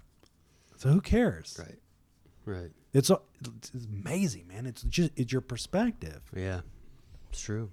[0.77, 1.57] So who cares?
[1.59, 1.79] right,
[2.45, 2.71] right.
[2.93, 4.67] It's it's amazing, man.
[4.67, 6.23] It's just it's your perspective.
[6.35, 6.61] Yeah,
[7.31, 7.71] it's true.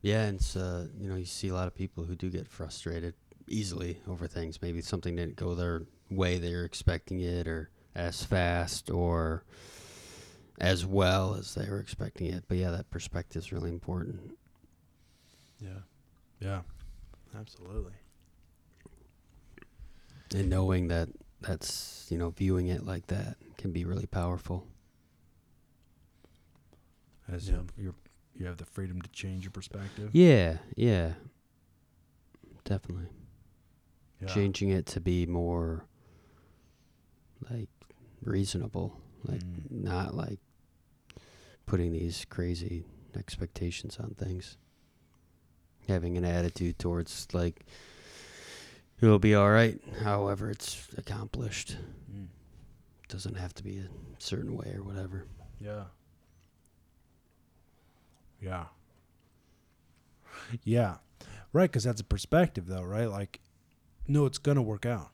[0.00, 2.48] Yeah, and it's, uh, you know, you see a lot of people who do get
[2.48, 3.14] frustrated
[3.46, 4.60] easily over things.
[4.60, 9.44] Maybe something didn't go their way they're expecting it, or as fast, or
[10.60, 12.44] as well as they were expecting it.
[12.48, 14.36] But yeah, that perspective is really important.
[15.60, 15.80] Yeah.
[16.40, 16.60] Yeah.
[17.38, 17.92] Absolutely.
[20.34, 21.08] And knowing that
[21.40, 24.66] that's, you know, viewing it like that can be really powerful.
[27.30, 27.60] As Yeah.
[27.76, 27.94] you
[28.34, 30.10] you're, have the freedom to change your perspective.
[30.12, 31.12] Yeah, yeah.
[32.64, 33.08] Definitely.
[34.20, 34.28] Yeah.
[34.28, 35.84] Changing it to be more
[37.50, 37.68] like
[38.22, 39.70] reasonable, like Mm.
[39.70, 40.38] not like
[41.66, 44.56] putting these crazy expectations on things.
[45.88, 47.64] Having an attitude towards like
[49.00, 51.76] it'll be all right, however it's accomplished.
[52.12, 52.28] Mm.
[53.08, 55.26] Doesn't have to be a certain way or whatever.
[55.60, 55.84] Yeah.
[58.40, 58.64] Yeah.
[60.64, 60.96] Yeah.
[61.52, 63.06] Right, because that's a perspective, though, right?
[63.10, 63.40] Like,
[64.08, 65.10] no, it's going to work out.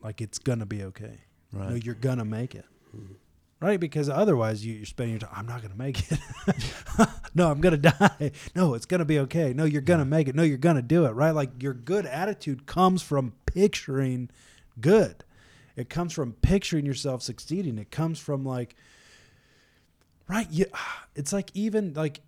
[0.00, 1.20] Like, it's going to be okay.
[1.52, 1.70] Right.
[1.70, 2.64] No, you're going to make it.
[2.96, 3.16] Mhm.
[3.60, 3.78] Right?
[3.78, 6.18] Because otherwise, you, you're spending your time, I'm not going to make it.
[7.34, 8.32] no, I'm going to die.
[8.56, 9.52] No, it's going to be okay.
[9.52, 10.34] No, you're going to make it.
[10.34, 11.10] No, you're going to do it.
[11.10, 11.30] Right?
[11.30, 14.30] Like, your good attitude comes from picturing
[14.80, 15.22] good.
[15.76, 17.78] It comes from picturing yourself succeeding.
[17.78, 18.74] It comes from, like,
[20.28, 20.46] right?
[20.50, 20.66] Yeah.
[21.14, 22.22] It's like even like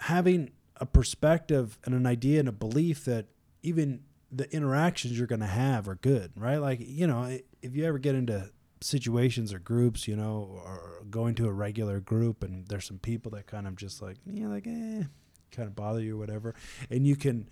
[0.00, 3.28] having a perspective and an idea and a belief that
[3.62, 6.58] even the interactions you're going to have are good, right?
[6.58, 8.50] Like, you know, if you ever get into
[8.82, 13.30] situations or groups, you know, or going to a regular group and there's some people
[13.32, 15.02] that kind of just like, yeah, like, eh,
[15.50, 16.54] kind of bother you or whatever.
[16.90, 17.48] And you can,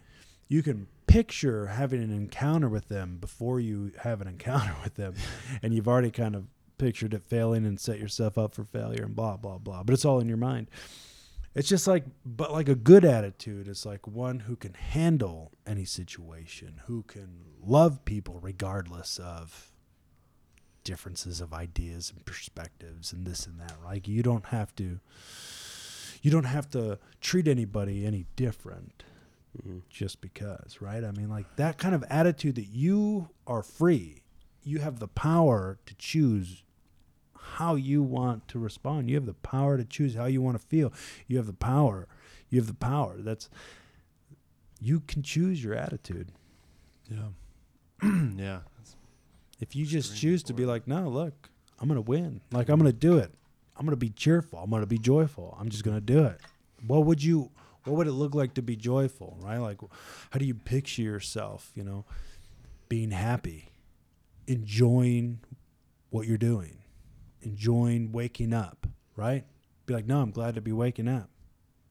[0.48, 5.14] you can picture having an encounter with them before you have an encounter with them.
[5.62, 6.46] and you've already kind of
[6.78, 9.82] pictured it failing and set yourself up for failure and blah, blah, blah.
[9.82, 10.68] But it's all in your mind.
[11.54, 15.84] It's just like, but like a good attitude is like one who can handle any
[15.84, 19.69] situation, who can love people regardless of
[20.90, 23.76] differences of ideas and perspectives and this and that.
[23.84, 24.98] Like you don't have to,
[26.20, 29.04] you don't have to treat anybody any different
[29.56, 29.82] Mhm.
[29.88, 31.04] just because, right?
[31.04, 34.22] I mean, like that kind of attitude that you are free,
[34.64, 36.62] you have the power to choose
[37.56, 39.08] how you want to respond.
[39.08, 40.92] You have the power to choose how you want to feel.
[41.28, 42.06] You have the power.
[42.48, 43.16] You have the power.
[43.18, 43.48] That's
[44.80, 46.32] you can choose your attitude.
[47.10, 47.28] Yeah.
[48.36, 48.60] yeah.
[48.76, 48.96] That's,
[49.60, 52.40] If you just choose to be like, no, look, I'm gonna win.
[52.50, 53.30] Like I'm gonna do it.
[53.76, 54.58] I'm gonna be cheerful.
[54.58, 55.56] I'm gonna be joyful.
[55.60, 56.40] I'm just gonna do it.
[56.86, 57.50] What would you?
[57.84, 59.38] What would it look like to be joyful?
[59.40, 59.58] Right?
[59.58, 59.78] Like,
[60.30, 61.70] how do you picture yourself?
[61.74, 62.04] You know,
[62.88, 63.70] being happy,
[64.46, 65.40] enjoying
[66.10, 66.78] what you're doing,
[67.42, 68.86] enjoying waking up.
[69.16, 69.44] Right?
[69.86, 71.30] Be like, no, I'm glad to be waking up.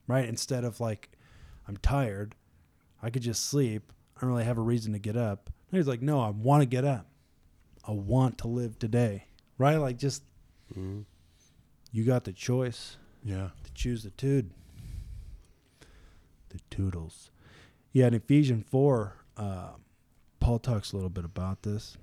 [0.06, 0.28] Right?
[0.28, 1.10] Instead of like,
[1.68, 2.34] I'm tired.
[3.02, 3.92] I could just sleep.
[4.16, 5.50] I don't really have a reason to get up.
[5.70, 7.09] And he's like, no, I want to get up.
[7.86, 9.24] I want to live today.
[9.58, 9.76] Right?
[9.76, 10.22] Like just
[10.74, 11.04] Mhm.
[11.92, 13.50] you got the choice yeah.
[13.64, 14.50] to choose the tude.
[16.50, 17.30] The toodles.
[17.92, 19.72] Yeah, in Ephesians 4, uh,
[20.38, 21.96] Paul talks a little bit about this.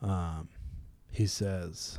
[0.00, 0.48] Um,
[1.10, 1.98] he says,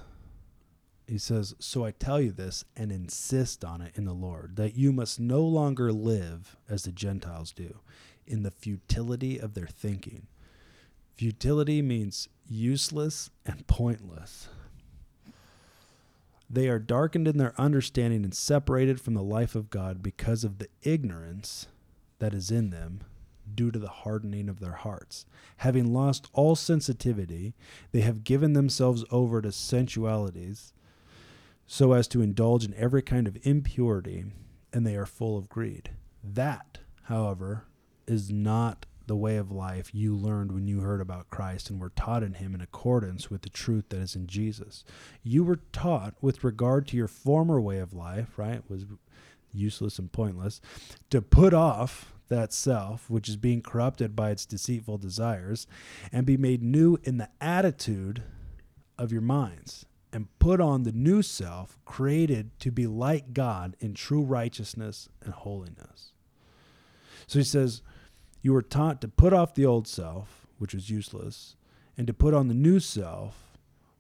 [1.08, 4.76] he says, So I tell you this and insist on it in the Lord, that
[4.76, 7.80] you must no longer live as the Gentiles do,
[8.26, 10.28] in the futility of their thinking.
[11.16, 14.50] Futility means useless and pointless.
[16.50, 20.60] They are darkened in their understanding and separated from the life of God because of
[20.60, 21.68] the ignorance
[22.20, 23.02] that is in them
[23.54, 25.26] due to the hardening of their hearts.
[25.58, 27.54] Having lost all sensitivity,
[27.92, 30.74] they have given themselves over to sensualities
[31.66, 34.26] so as to indulge in every kind of impurity,
[34.72, 35.92] and they are full of greed.
[36.24, 37.66] That, however,
[38.06, 41.90] is not the way of life you learned when you heard about Christ and were
[41.90, 44.84] taught in him in accordance with the truth that is in Jesus.
[45.24, 48.62] You were taught with regard to your former way of life, right?
[48.70, 48.86] Was
[49.52, 50.62] useless and pointless,
[51.10, 55.68] to put off that self which is being corrupted by its deceitful desires
[56.12, 58.24] and be made new in the attitude
[58.98, 63.94] of your minds and put on the new self created to be like God in
[63.94, 66.14] true righteousness and holiness.
[67.28, 67.82] So he says,
[68.44, 71.56] You were taught to put off the old self, which was useless,
[71.98, 73.58] and to put on the new self,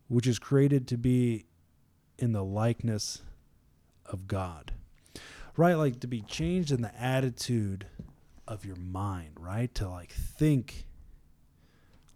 [0.09, 1.45] which is created to be
[2.19, 3.21] in the likeness
[4.05, 4.73] of God.
[5.55, 5.75] Right?
[5.75, 7.85] Like to be changed in the attitude
[8.45, 9.73] of your mind, right?
[9.75, 10.87] To like think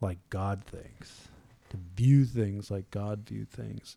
[0.01, 1.29] like God thinks,
[1.69, 3.95] to view things like God view things.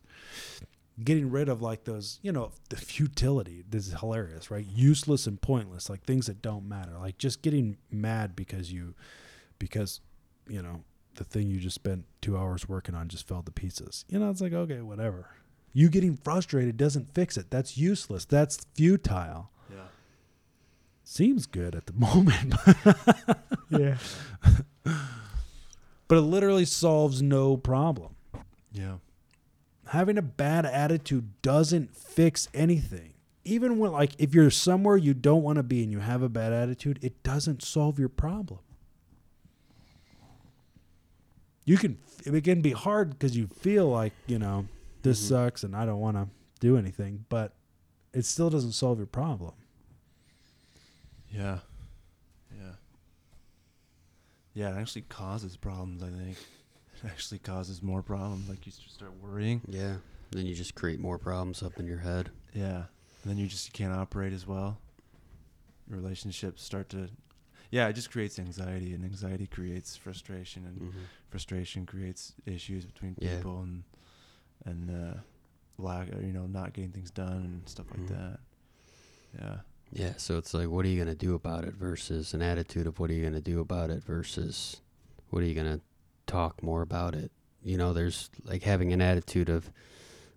[1.03, 3.63] Getting rid of like those, you know, the futility.
[3.69, 4.65] This is hilarious, right?
[4.65, 6.91] Useless and pointless, like things that don't matter.
[6.99, 8.93] Like just getting mad because you,
[9.59, 10.01] because,
[10.47, 10.83] you know,
[11.15, 14.05] the thing you just spent two hours working on just fell to pieces.
[14.09, 15.27] You know, it's like, okay, whatever.
[15.73, 17.49] You getting frustrated doesn't fix it.
[17.49, 18.25] That's useless.
[18.25, 19.49] That's futile.
[19.69, 19.83] Yeah.
[21.03, 22.53] Seems good at the moment.
[23.69, 23.97] Yeah.
[26.07, 28.15] but it literally solves no problem.
[28.73, 28.95] Yeah.
[29.91, 33.11] Having a bad attitude doesn't fix anything.
[33.43, 36.29] Even when, like, if you're somewhere you don't want to be and you have a
[36.29, 38.59] bad attitude, it doesn't solve your problem.
[41.65, 44.65] You can, it can be hard because you feel like, you know,
[45.03, 45.27] this Mhm.
[45.27, 46.29] sucks and I don't want to
[46.61, 47.53] do anything, but
[48.13, 49.53] it still doesn't solve your problem.
[51.29, 51.59] Yeah.
[52.57, 52.75] Yeah.
[54.53, 56.37] Yeah, it actually causes problems, I think.
[57.05, 58.47] Actually causes more problems.
[58.49, 59.61] Like you start worrying.
[59.67, 59.95] Yeah.
[60.31, 62.29] Then you just create more problems up in your head.
[62.53, 62.83] Yeah.
[63.23, 64.77] And then you just can't operate as well.
[65.89, 67.09] Your relationships start to
[67.69, 73.15] Yeah, it just creates anxiety and anxiety creates frustration and hmm frustration creates issues between
[73.19, 73.37] Yeah.
[73.37, 73.83] people and
[74.65, 75.19] and uh
[75.77, 78.07] lack you know, not getting things done and stuff like Mhm.
[78.09, 78.39] that.
[79.39, 79.57] Yeah.
[79.93, 80.13] Yeah.
[80.17, 81.73] So it's like, what are you gonna do about it?
[81.73, 84.03] Versus an attitude of what are you gonna do about it?
[84.03, 84.81] Versus
[85.29, 85.81] what are you gonna
[86.31, 87.31] talk more about it?
[87.63, 89.69] You know, there's like having an attitude of,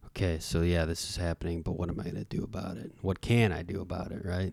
[0.07, 2.93] okay, so yeah, this is happening, but what am I gonna do about it?
[3.01, 4.25] What can I do about it?
[4.25, 4.53] Right.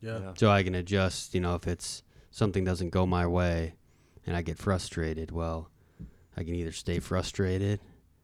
[0.00, 0.32] Yeah.
[0.36, 3.74] So I can adjust, you know, if it's something doesn't go my way
[4.26, 5.70] and I get frustrated, well,
[6.36, 7.80] I can either stay frustrated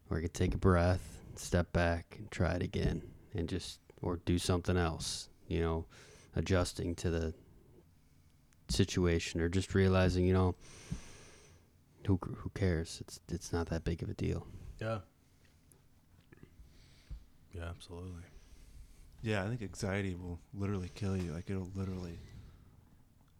[0.09, 3.03] or I can take a breath, step back and try it again
[3.35, 5.85] and just or do something else, you know,
[6.35, 7.33] adjusting to the
[8.69, 10.55] situation or just realizing, you know,
[12.05, 12.99] who who cares?
[13.01, 14.47] It's it's not that big of a deal.
[14.79, 14.99] Yeah.
[17.53, 18.23] Yeah, absolutely.
[19.21, 21.31] Yeah, I think anxiety will literally kill you.
[21.31, 22.19] Like it'll literally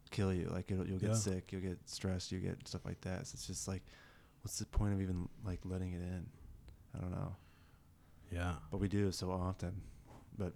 [0.09, 0.47] kill you.
[0.51, 1.15] Like it'll, you'll get Yeah.
[1.15, 3.27] sick, you'll get stressed, you get stuff like that.
[3.27, 3.83] So it's just like,
[4.41, 6.25] what's the point of even like letting it in?
[6.95, 7.35] I don't know.
[8.31, 8.55] Yeah.
[8.71, 9.81] But we do so often.
[10.37, 10.53] But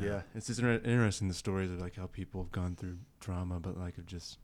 [0.00, 3.60] yeah, it's just inter- interesting the stories of like how people have gone through trauma,
[3.60, 4.38] but like have just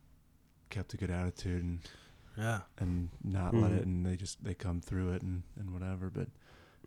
[0.68, 1.80] kept a good attitude and
[2.40, 2.61] Yeah.
[2.79, 3.76] and not let Mhm.
[3.79, 6.11] it, and they just they come through it and and whatever.
[6.11, 6.29] But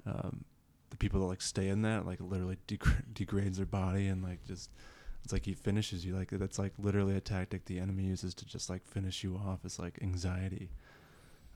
[0.06, 0.44] um,
[0.89, 4.44] the people that like stay in that like literally degra- degrades their body and like
[4.46, 4.70] just
[5.24, 8.46] it's like he finishes you like that's like literally a tactic the enemy uses to
[8.46, 9.60] just like finish you off.
[9.63, 10.70] It's like anxiety.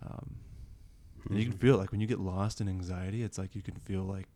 [0.02, 0.36] Um,
[1.30, 1.60] and you can Mhm.
[1.60, 4.28] feel it, like when you get lost in anxiety, it's like you can feel like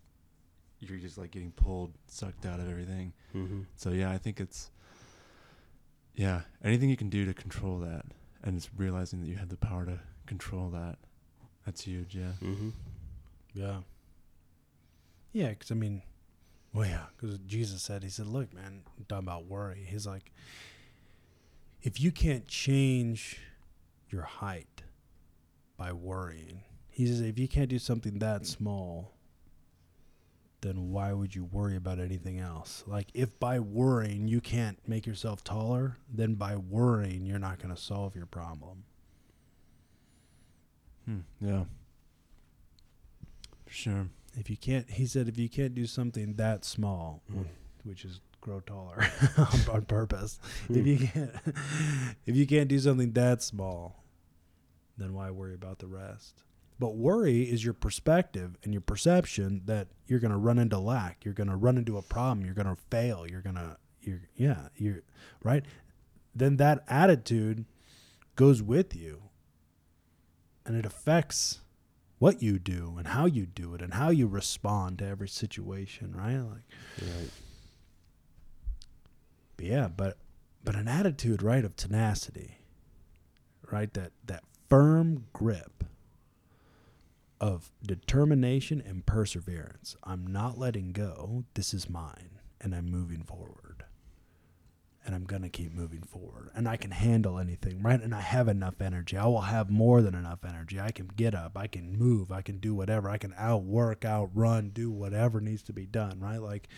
[0.79, 3.13] you're just like getting pulled, sucked out of everything.
[3.33, 3.65] Mhm.
[3.75, 4.71] So yeah, I think it's
[6.15, 8.05] yeah, anything you can do to control that,
[8.43, 10.97] and it's realizing that you have the power to control that.
[11.65, 12.15] That's huge.
[12.15, 12.33] Yeah.
[12.41, 12.71] Mhm.
[13.53, 13.81] Yeah.
[15.33, 16.01] Yeah, because I mean,
[16.73, 19.85] well, yeah, because Jesus said, He said, look, man, I'm talking about worry.
[19.89, 20.31] He's like,
[21.81, 23.39] if you can't change
[24.09, 24.83] your height
[25.77, 29.13] by worrying, He says, if you can't do something that small,
[30.61, 32.83] then why would you worry about anything else?
[32.87, 37.73] Like, if by worrying you can't make yourself taller, then by worrying you're not going
[37.73, 38.83] to solve your problem.
[41.05, 41.19] Hmm.
[41.39, 41.63] Yeah.
[43.65, 44.07] For sure.
[44.37, 47.45] if you can't he said if you can't do something that small Mm.
[47.83, 49.03] which is grow taller
[49.37, 51.31] on, on purpose if you can't
[52.25, 54.03] if you can't do something that small
[54.97, 56.43] then why worry about the rest
[56.81, 61.23] but worry is your perspective and your perception that you're going to run into lack
[61.23, 64.21] you're going to run into a problem you're going to fail you're going to you're
[64.35, 65.01] yeah you're
[65.43, 65.63] right
[66.35, 67.65] then that attitude
[68.35, 69.21] goes with you
[70.65, 71.59] and it affects
[72.19, 76.13] what you do and how you do it and how you respond to every situation,
[76.15, 76.37] right?
[76.37, 76.61] Like,
[77.01, 77.29] Right.
[79.57, 80.17] but yeah, but
[80.63, 82.59] but an attitude, right, of tenacity,
[83.71, 83.91] right?
[83.95, 85.83] That that firm grip
[87.41, 89.97] of determination and perseverance.
[90.03, 91.43] I'm not letting go.
[91.55, 93.83] This is mine, and I'm moving forward.
[95.03, 96.51] And I'm going to keep moving forward.
[96.53, 97.99] And I can handle anything, right?
[97.99, 99.17] And I have enough energy.
[99.17, 100.79] I will have more than enough energy.
[100.79, 101.57] I can get up.
[101.57, 102.31] I can move.
[102.31, 103.09] I can do whatever.
[103.09, 106.37] I can outwork, outrun, do whatever needs to be done, right?
[106.37, 106.69] Like,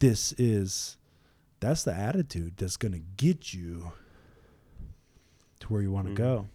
[0.00, 0.98] this is,
[1.60, 3.92] that's the attitude that's going to get you
[5.60, 6.16] to where you want to Mhm.
[6.16, 6.48] go.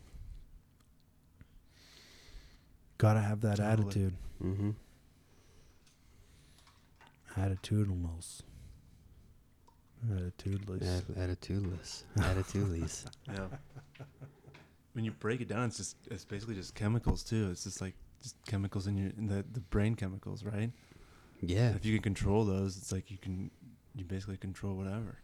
[2.98, 3.72] Got to have that Totally.
[3.88, 4.16] attitude.
[4.43, 4.70] Mm-hmm.
[7.39, 8.41] Attitudinals.
[10.12, 10.98] Attitudeless.
[11.18, 12.04] Ad- attitudeless.
[12.18, 13.06] Attitudeless.
[13.28, 13.48] Yeah.
[14.93, 17.50] when you break it down, it's just it's basically just chemicals too.
[17.52, 20.72] It's just like just chemicals in your in the the brain chemicals, right?
[21.41, 21.72] Yeah.
[21.76, 23.52] If you can control those, it's like you can
[23.95, 25.18] you basically control whatever.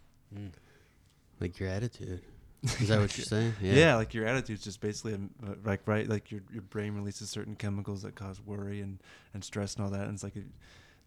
[1.39, 2.21] Like your attitude.
[2.63, 3.53] Is that what you're saying?
[3.61, 3.95] Yeah.
[3.95, 7.55] like your attitude's just basically um, uh, like right, like your your brain releases certain
[7.55, 8.99] chemicals that cause worry and
[9.33, 10.45] and stress and all that, and it's like it,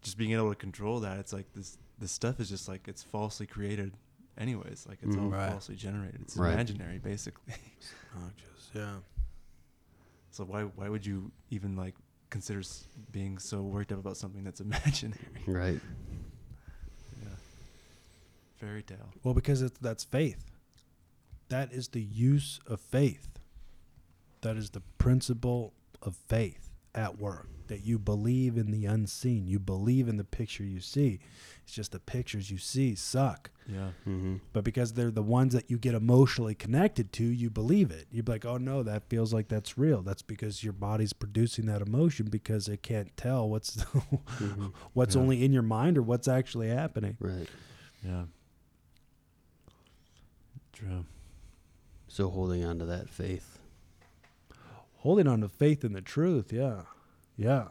[0.03, 1.17] just being able to control that.
[1.19, 3.93] It's like this this stuff is just like it's falsely created,
[4.37, 4.85] anyways.
[4.87, 5.31] Like it's all Mhm.
[5.33, 5.49] Right.
[5.51, 6.21] falsely generated.
[6.21, 6.53] It's Right.
[6.53, 7.55] imaginary, basically.
[8.15, 8.97] Obnoxious, yeah.
[10.29, 11.95] So why why would you even like
[12.29, 15.41] consider s- being so worked up about something that's imaginary?
[15.47, 15.81] Right.
[17.23, 17.29] Yeah.
[18.57, 19.09] Fairy tale.
[19.23, 20.43] Well, because it's, that's faith.
[21.49, 23.39] That is the use of faith.
[24.41, 27.47] That is the principle of faith at work.
[27.67, 29.45] That you believe in the unseen.
[29.47, 31.19] You believe in the picture you see.
[31.63, 33.49] It's just the pictures you see suck.
[33.67, 33.89] Yeah.
[34.07, 34.35] Mm-hmm.
[34.53, 38.07] But because they're the ones that you get emotionally connected to, you believe it.
[38.09, 40.01] You're like, oh no, that feels like that's real.
[40.01, 45.21] That's because your body's producing that emotion because it can't tell what's hmm what's Yeah.
[45.21, 47.17] only in your mind or what's actually happening.
[47.19, 47.49] Right.
[48.01, 48.23] Yeah.
[50.71, 51.05] True.
[52.17, 53.59] So holding on to that faith.
[55.01, 56.81] holding on to faith in the truth yeah.
[57.35, 57.65] Yeah.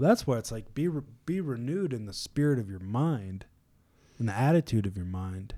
[0.00, 3.44] That's why it's like be re- be renewed in the spirit of your mind
[4.18, 5.54] in the attitude of your mind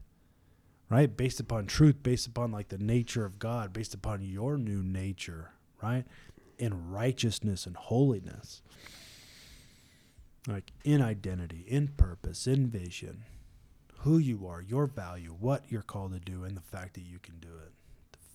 [0.91, 1.16] right?
[1.16, 5.53] Based upon truth based upon like the nature of god based upon your new nature
[5.82, 6.05] right?
[6.59, 8.61] In righteousness and holiness.
[10.47, 13.24] Like in identity in purpose in vision.
[14.01, 17.18] Who you are your value what you're called to do and the fact that you
[17.18, 17.72] can do it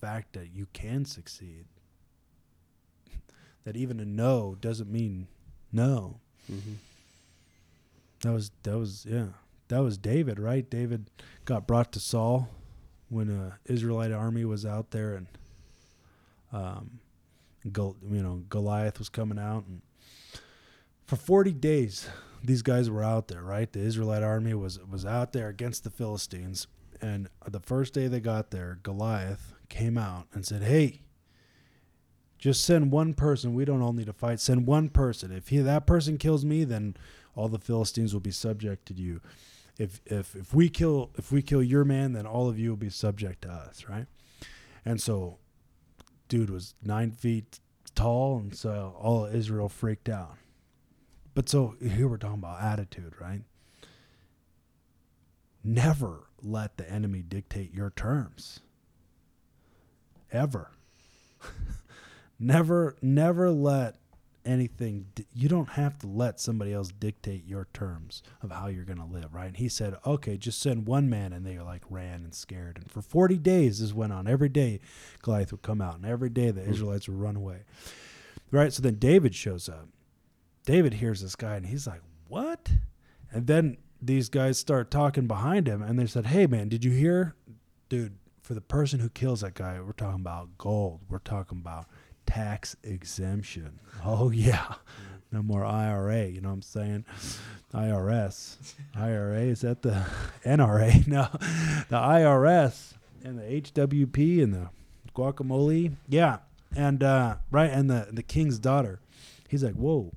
[0.02, 1.64] fact that you can succeed
[3.64, 5.28] that even a no doesn't mean
[5.72, 6.18] no.
[6.50, 6.72] Mm-hmm.
[8.22, 9.26] That was that was yeah.
[9.68, 10.68] That was David, right?
[10.68, 11.08] David
[11.44, 12.48] got brought to Saul
[13.08, 15.26] when a Israelite army was out there and
[16.52, 16.98] um
[17.70, 19.82] Gol- you know Goliath was coming out and
[21.06, 22.08] for 40 days
[22.44, 23.72] these guys were out there, right?
[23.72, 26.66] The Israelite army was was out there against the Philistines
[27.00, 31.00] and the first day they got there, Goliath came out and said, "Hey,
[32.38, 33.54] just send one person.
[33.54, 34.40] We don't all need to fight.
[34.40, 35.30] Send one person.
[35.30, 36.96] If he, that person kills me, then
[37.36, 39.20] all the Philistines will be subject to you.
[39.78, 42.76] If if if we kill if we kill your man, then all of you will
[42.76, 44.06] be subject to us, right?
[44.84, 45.38] And so,
[46.28, 47.60] dude was nine feet
[47.94, 50.36] tall, and so all Israel freaked out.
[51.34, 53.42] But so here we're talking about attitude, right?
[55.64, 58.60] Never let the enemy dictate your terms.
[60.32, 60.70] Ever.
[62.38, 63.96] never never let
[64.44, 68.98] anything you don't have to let somebody else dictate your terms of how you're going
[68.98, 69.46] to live right?
[69.46, 72.78] And he said okay just send one man and they like ran and scared.
[72.78, 74.26] And for 40 days this went on.
[74.26, 74.80] Every day
[75.22, 76.70] goliath would come out and every day the hmm.
[76.70, 77.64] israelites would run away.
[78.50, 78.72] Right?
[78.72, 79.88] So then david shows up.
[80.64, 82.70] David hears this guy and he's like what?
[83.30, 86.90] And then these guys start talking behind him and they said hey man did you
[86.90, 87.36] hear
[87.88, 91.86] dude for the person who kills that guy we're talking about gold we're talking about
[92.26, 93.78] tax exemption.
[94.04, 94.74] Oh yeah.
[95.30, 97.04] No more IRA, you know what I'm saying?
[97.72, 98.56] IRS.
[98.94, 100.04] IRA is that the
[100.44, 101.06] NRA?
[101.06, 101.28] No.
[101.88, 104.70] The IRS and the HWP and the
[105.14, 105.94] guacamole.
[106.08, 106.38] Yeah.
[106.74, 109.00] And uh right and the the king's daughter.
[109.48, 110.12] He's like, "Whoa.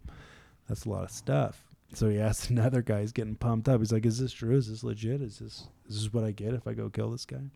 [0.70, 1.62] That's a lot of stuff."
[1.94, 3.80] So he asked another guy, he's getting pumped up.
[3.82, 4.56] He's like, "Is this true?
[4.56, 5.22] Is this legit?
[5.22, 7.52] Is this is this what I get if I go kill this guy?"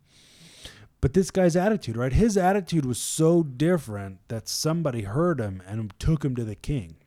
[1.01, 2.11] But this guy's attitude, right?
[2.11, 6.97] His attitude was so different that somebody heard him and took him to the king.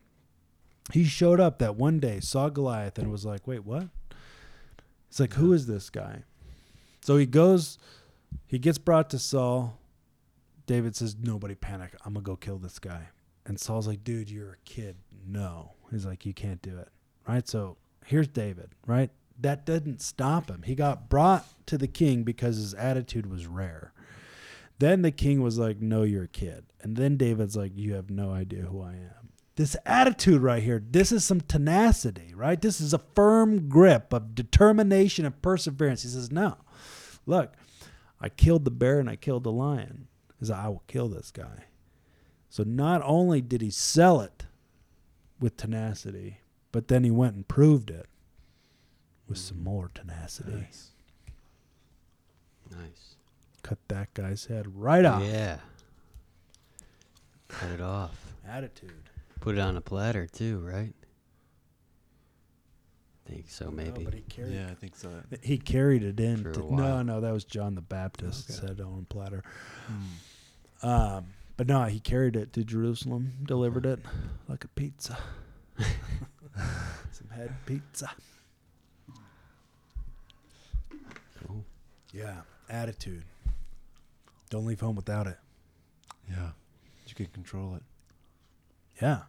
[0.92, 3.88] He showed up that one day, saw Goliath, and was like, wait, what?
[5.08, 6.24] It's like, who is this guy?
[7.02, 7.78] So he goes,
[8.46, 9.78] he gets brought to Saul.
[10.66, 11.94] David says, nobody panic.
[12.04, 13.08] I'm going to go kill this guy.
[13.44, 14.96] And Saul's like, dude, you're a kid.
[15.26, 15.72] No.
[15.90, 16.88] He's like, you can't do it.
[17.28, 17.46] Right?
[17.46, 17.76] So
[18.06, 19.10] here's David, right?
[19.40, 20.62] That didn't stop him.
[20.62, 23.92] He got brought to the king because his attitude was rare.
[24.78, 26.64] Then the king was like, No, you're a kid.
[26.80, 29.30] And then David's like, You have no idea who I am.
[29.56, 32.60] This attitude right here, this is some tenacity, right?
[32.60, 36.02] This is a firm grip of determination and perseverance.
[36.02, 36.56] He says, No,
[37.26, 37.52] look,
[38.20, 40.08] I killed the bear and I killed the lion.
[40.40, 41.64] He I will kill this guy.
[42.48, 44.46] So not only did he sell it
[45.40, 48.06] with tenacity, but then he went and proved it
[49.32, 50.52] with some more tenacity.
[50.52, 50.90] Nice.
[52.70, 53.16] Nice.
[53.62, 55.22] Cut that guy's head right off.
[55.24, 55.56] Yeah.
[57.48, 58.34] Cut it off.
[58.46, 58.92] Attitude.
[59.40, 60.92] Put it on a platter too, right?
[63.26, 64.04] I Think so, No, maybe.
[64.04, 65.22] but he carried, Yeah, I think so.
[65.42, 66.42] he carried it in.
[66.42, 67.04] For a to- no, while.
[67.04, 68.60] no, that was John the Baptist Okay.
[68.66, 69.42] said on a platter.
[69.86, 70.86] Hmm.
[70.86, 71.26] Um,
[71.56, 74.00] But no, he carried it to Jerusalem, delivered it
[74.48, 75.16] like a pizza.
[77.12, 78.10] Some head pizza.
[82.12, 83.24] Yeah, attitude.
[84.50, 85.38] Don't leave home without it.
[86.28, 86.50] Yeah.
[87.06, 87.82] You can control it.
[89.00, 89.22] Yeah.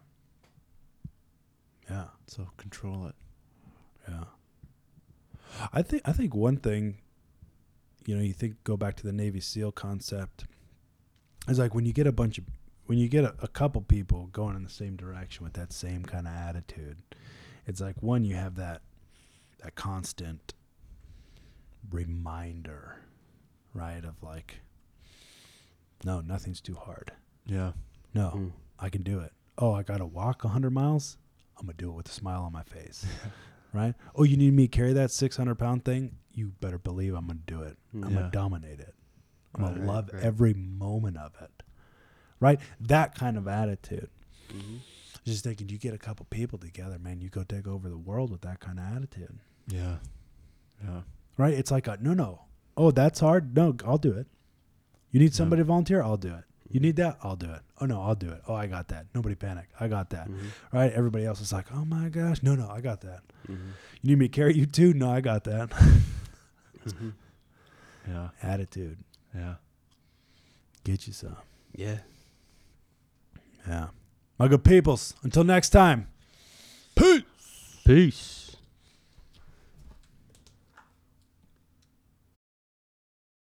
[1.88, 2.06] Yeah.
[2.26, 3.14] So control it.
[4.08, 4.24] Yeah.
[5.72, 6.98] I think I think one thing,
[8.06, 10.44] you know, you think go back to the Navy SEAL concept.
[11.48, 12.44] Is like when you get a bunch of
[12.86, 16.04] when you get a, a couple people going in the same direction with that same
[16.04, 16.98] kind of attitude,
[17.66, 18.82] it's like one you have that
[19.62, 20.54] that constant
[21.90, 22.96] reminder,
[23.72, 24.04] right?
[24.04, 24.60] Of like,
[26.04, 27.12] no, nothing's too hard.
[27.46, 27.72] Yeah.
[28.14, 28.52] No, Mm.
[28.78, 29.32] I can do it.
[29.58, 31.16] Oh, I got to walk 100 miles?
[31.58, 33.06] I'm going to do it with a smile on my face.
[33.72, 33.94] right?
[34.14, 36.16] Oh, you need me to carry that 600 pound thing?
[36.32, 37.76] You better believe I'm going to do it.
[37.92, 38.94] I'm going to dominate it.
[39.54, 40.22] I'm going Right, to love right.
[40.22, 41.62] every moment of it.
[42.40, 42.60] Right?
[42.80, 44.10] That kind of attitude.
[44.50, 44.80] Mhm.
[45.24, 48.30] Just thinking, you get a couple people together, man, you go take over the world
[48.30, 49.38] with that kind of attitude.
[49.68, 49.96] Yeah.
[50.84, 51.02] Yeah.
[51.36, 51.54] Right?
[51.54, 52.42] It's like, a, no, no.
[52.76, 53.54] Oh, that's hard?
[53.56, 54.26] No, I'll do it.
[55.10, 56.02] You need somebody to volunteer?
[56.02, 56.44] I'll do it.
[56.70, 57.18] You need that?
[57.22, 57.60] I'll do it.
[57.80, 58.42] Oh, no, I'll do it.
[58.48, 59.06] Oh, I got that.
[59.14, 59.68] Nobody panic.
[59.78, 60.28] I got that.
[60.28, 60.46] Mhm.
[60.72, 60.92] right?
[60.92, 63.20] Everybody else is like, oh my gosh, no, no, I got that.
[63.48, 63.58] Mhm.
[64.02, 64.92] You need me to carry you too?
[64.94, 65.70] No, I got that.
[66.84, 67.12] Mhm.
[68.06, 68.28] Yeah.
[68.42, 68.98] Attitude,
[69.34, 69.54] Yeah.
[70.84, 71.36] get you some.
[71.74, 71.98] Yeah.
[73.66, 73.88] Yeah.
[74.38, 76.08] My good peoples, until next time.
[76.94, 77.22] Peace.
[77.86, 78.43] Peace.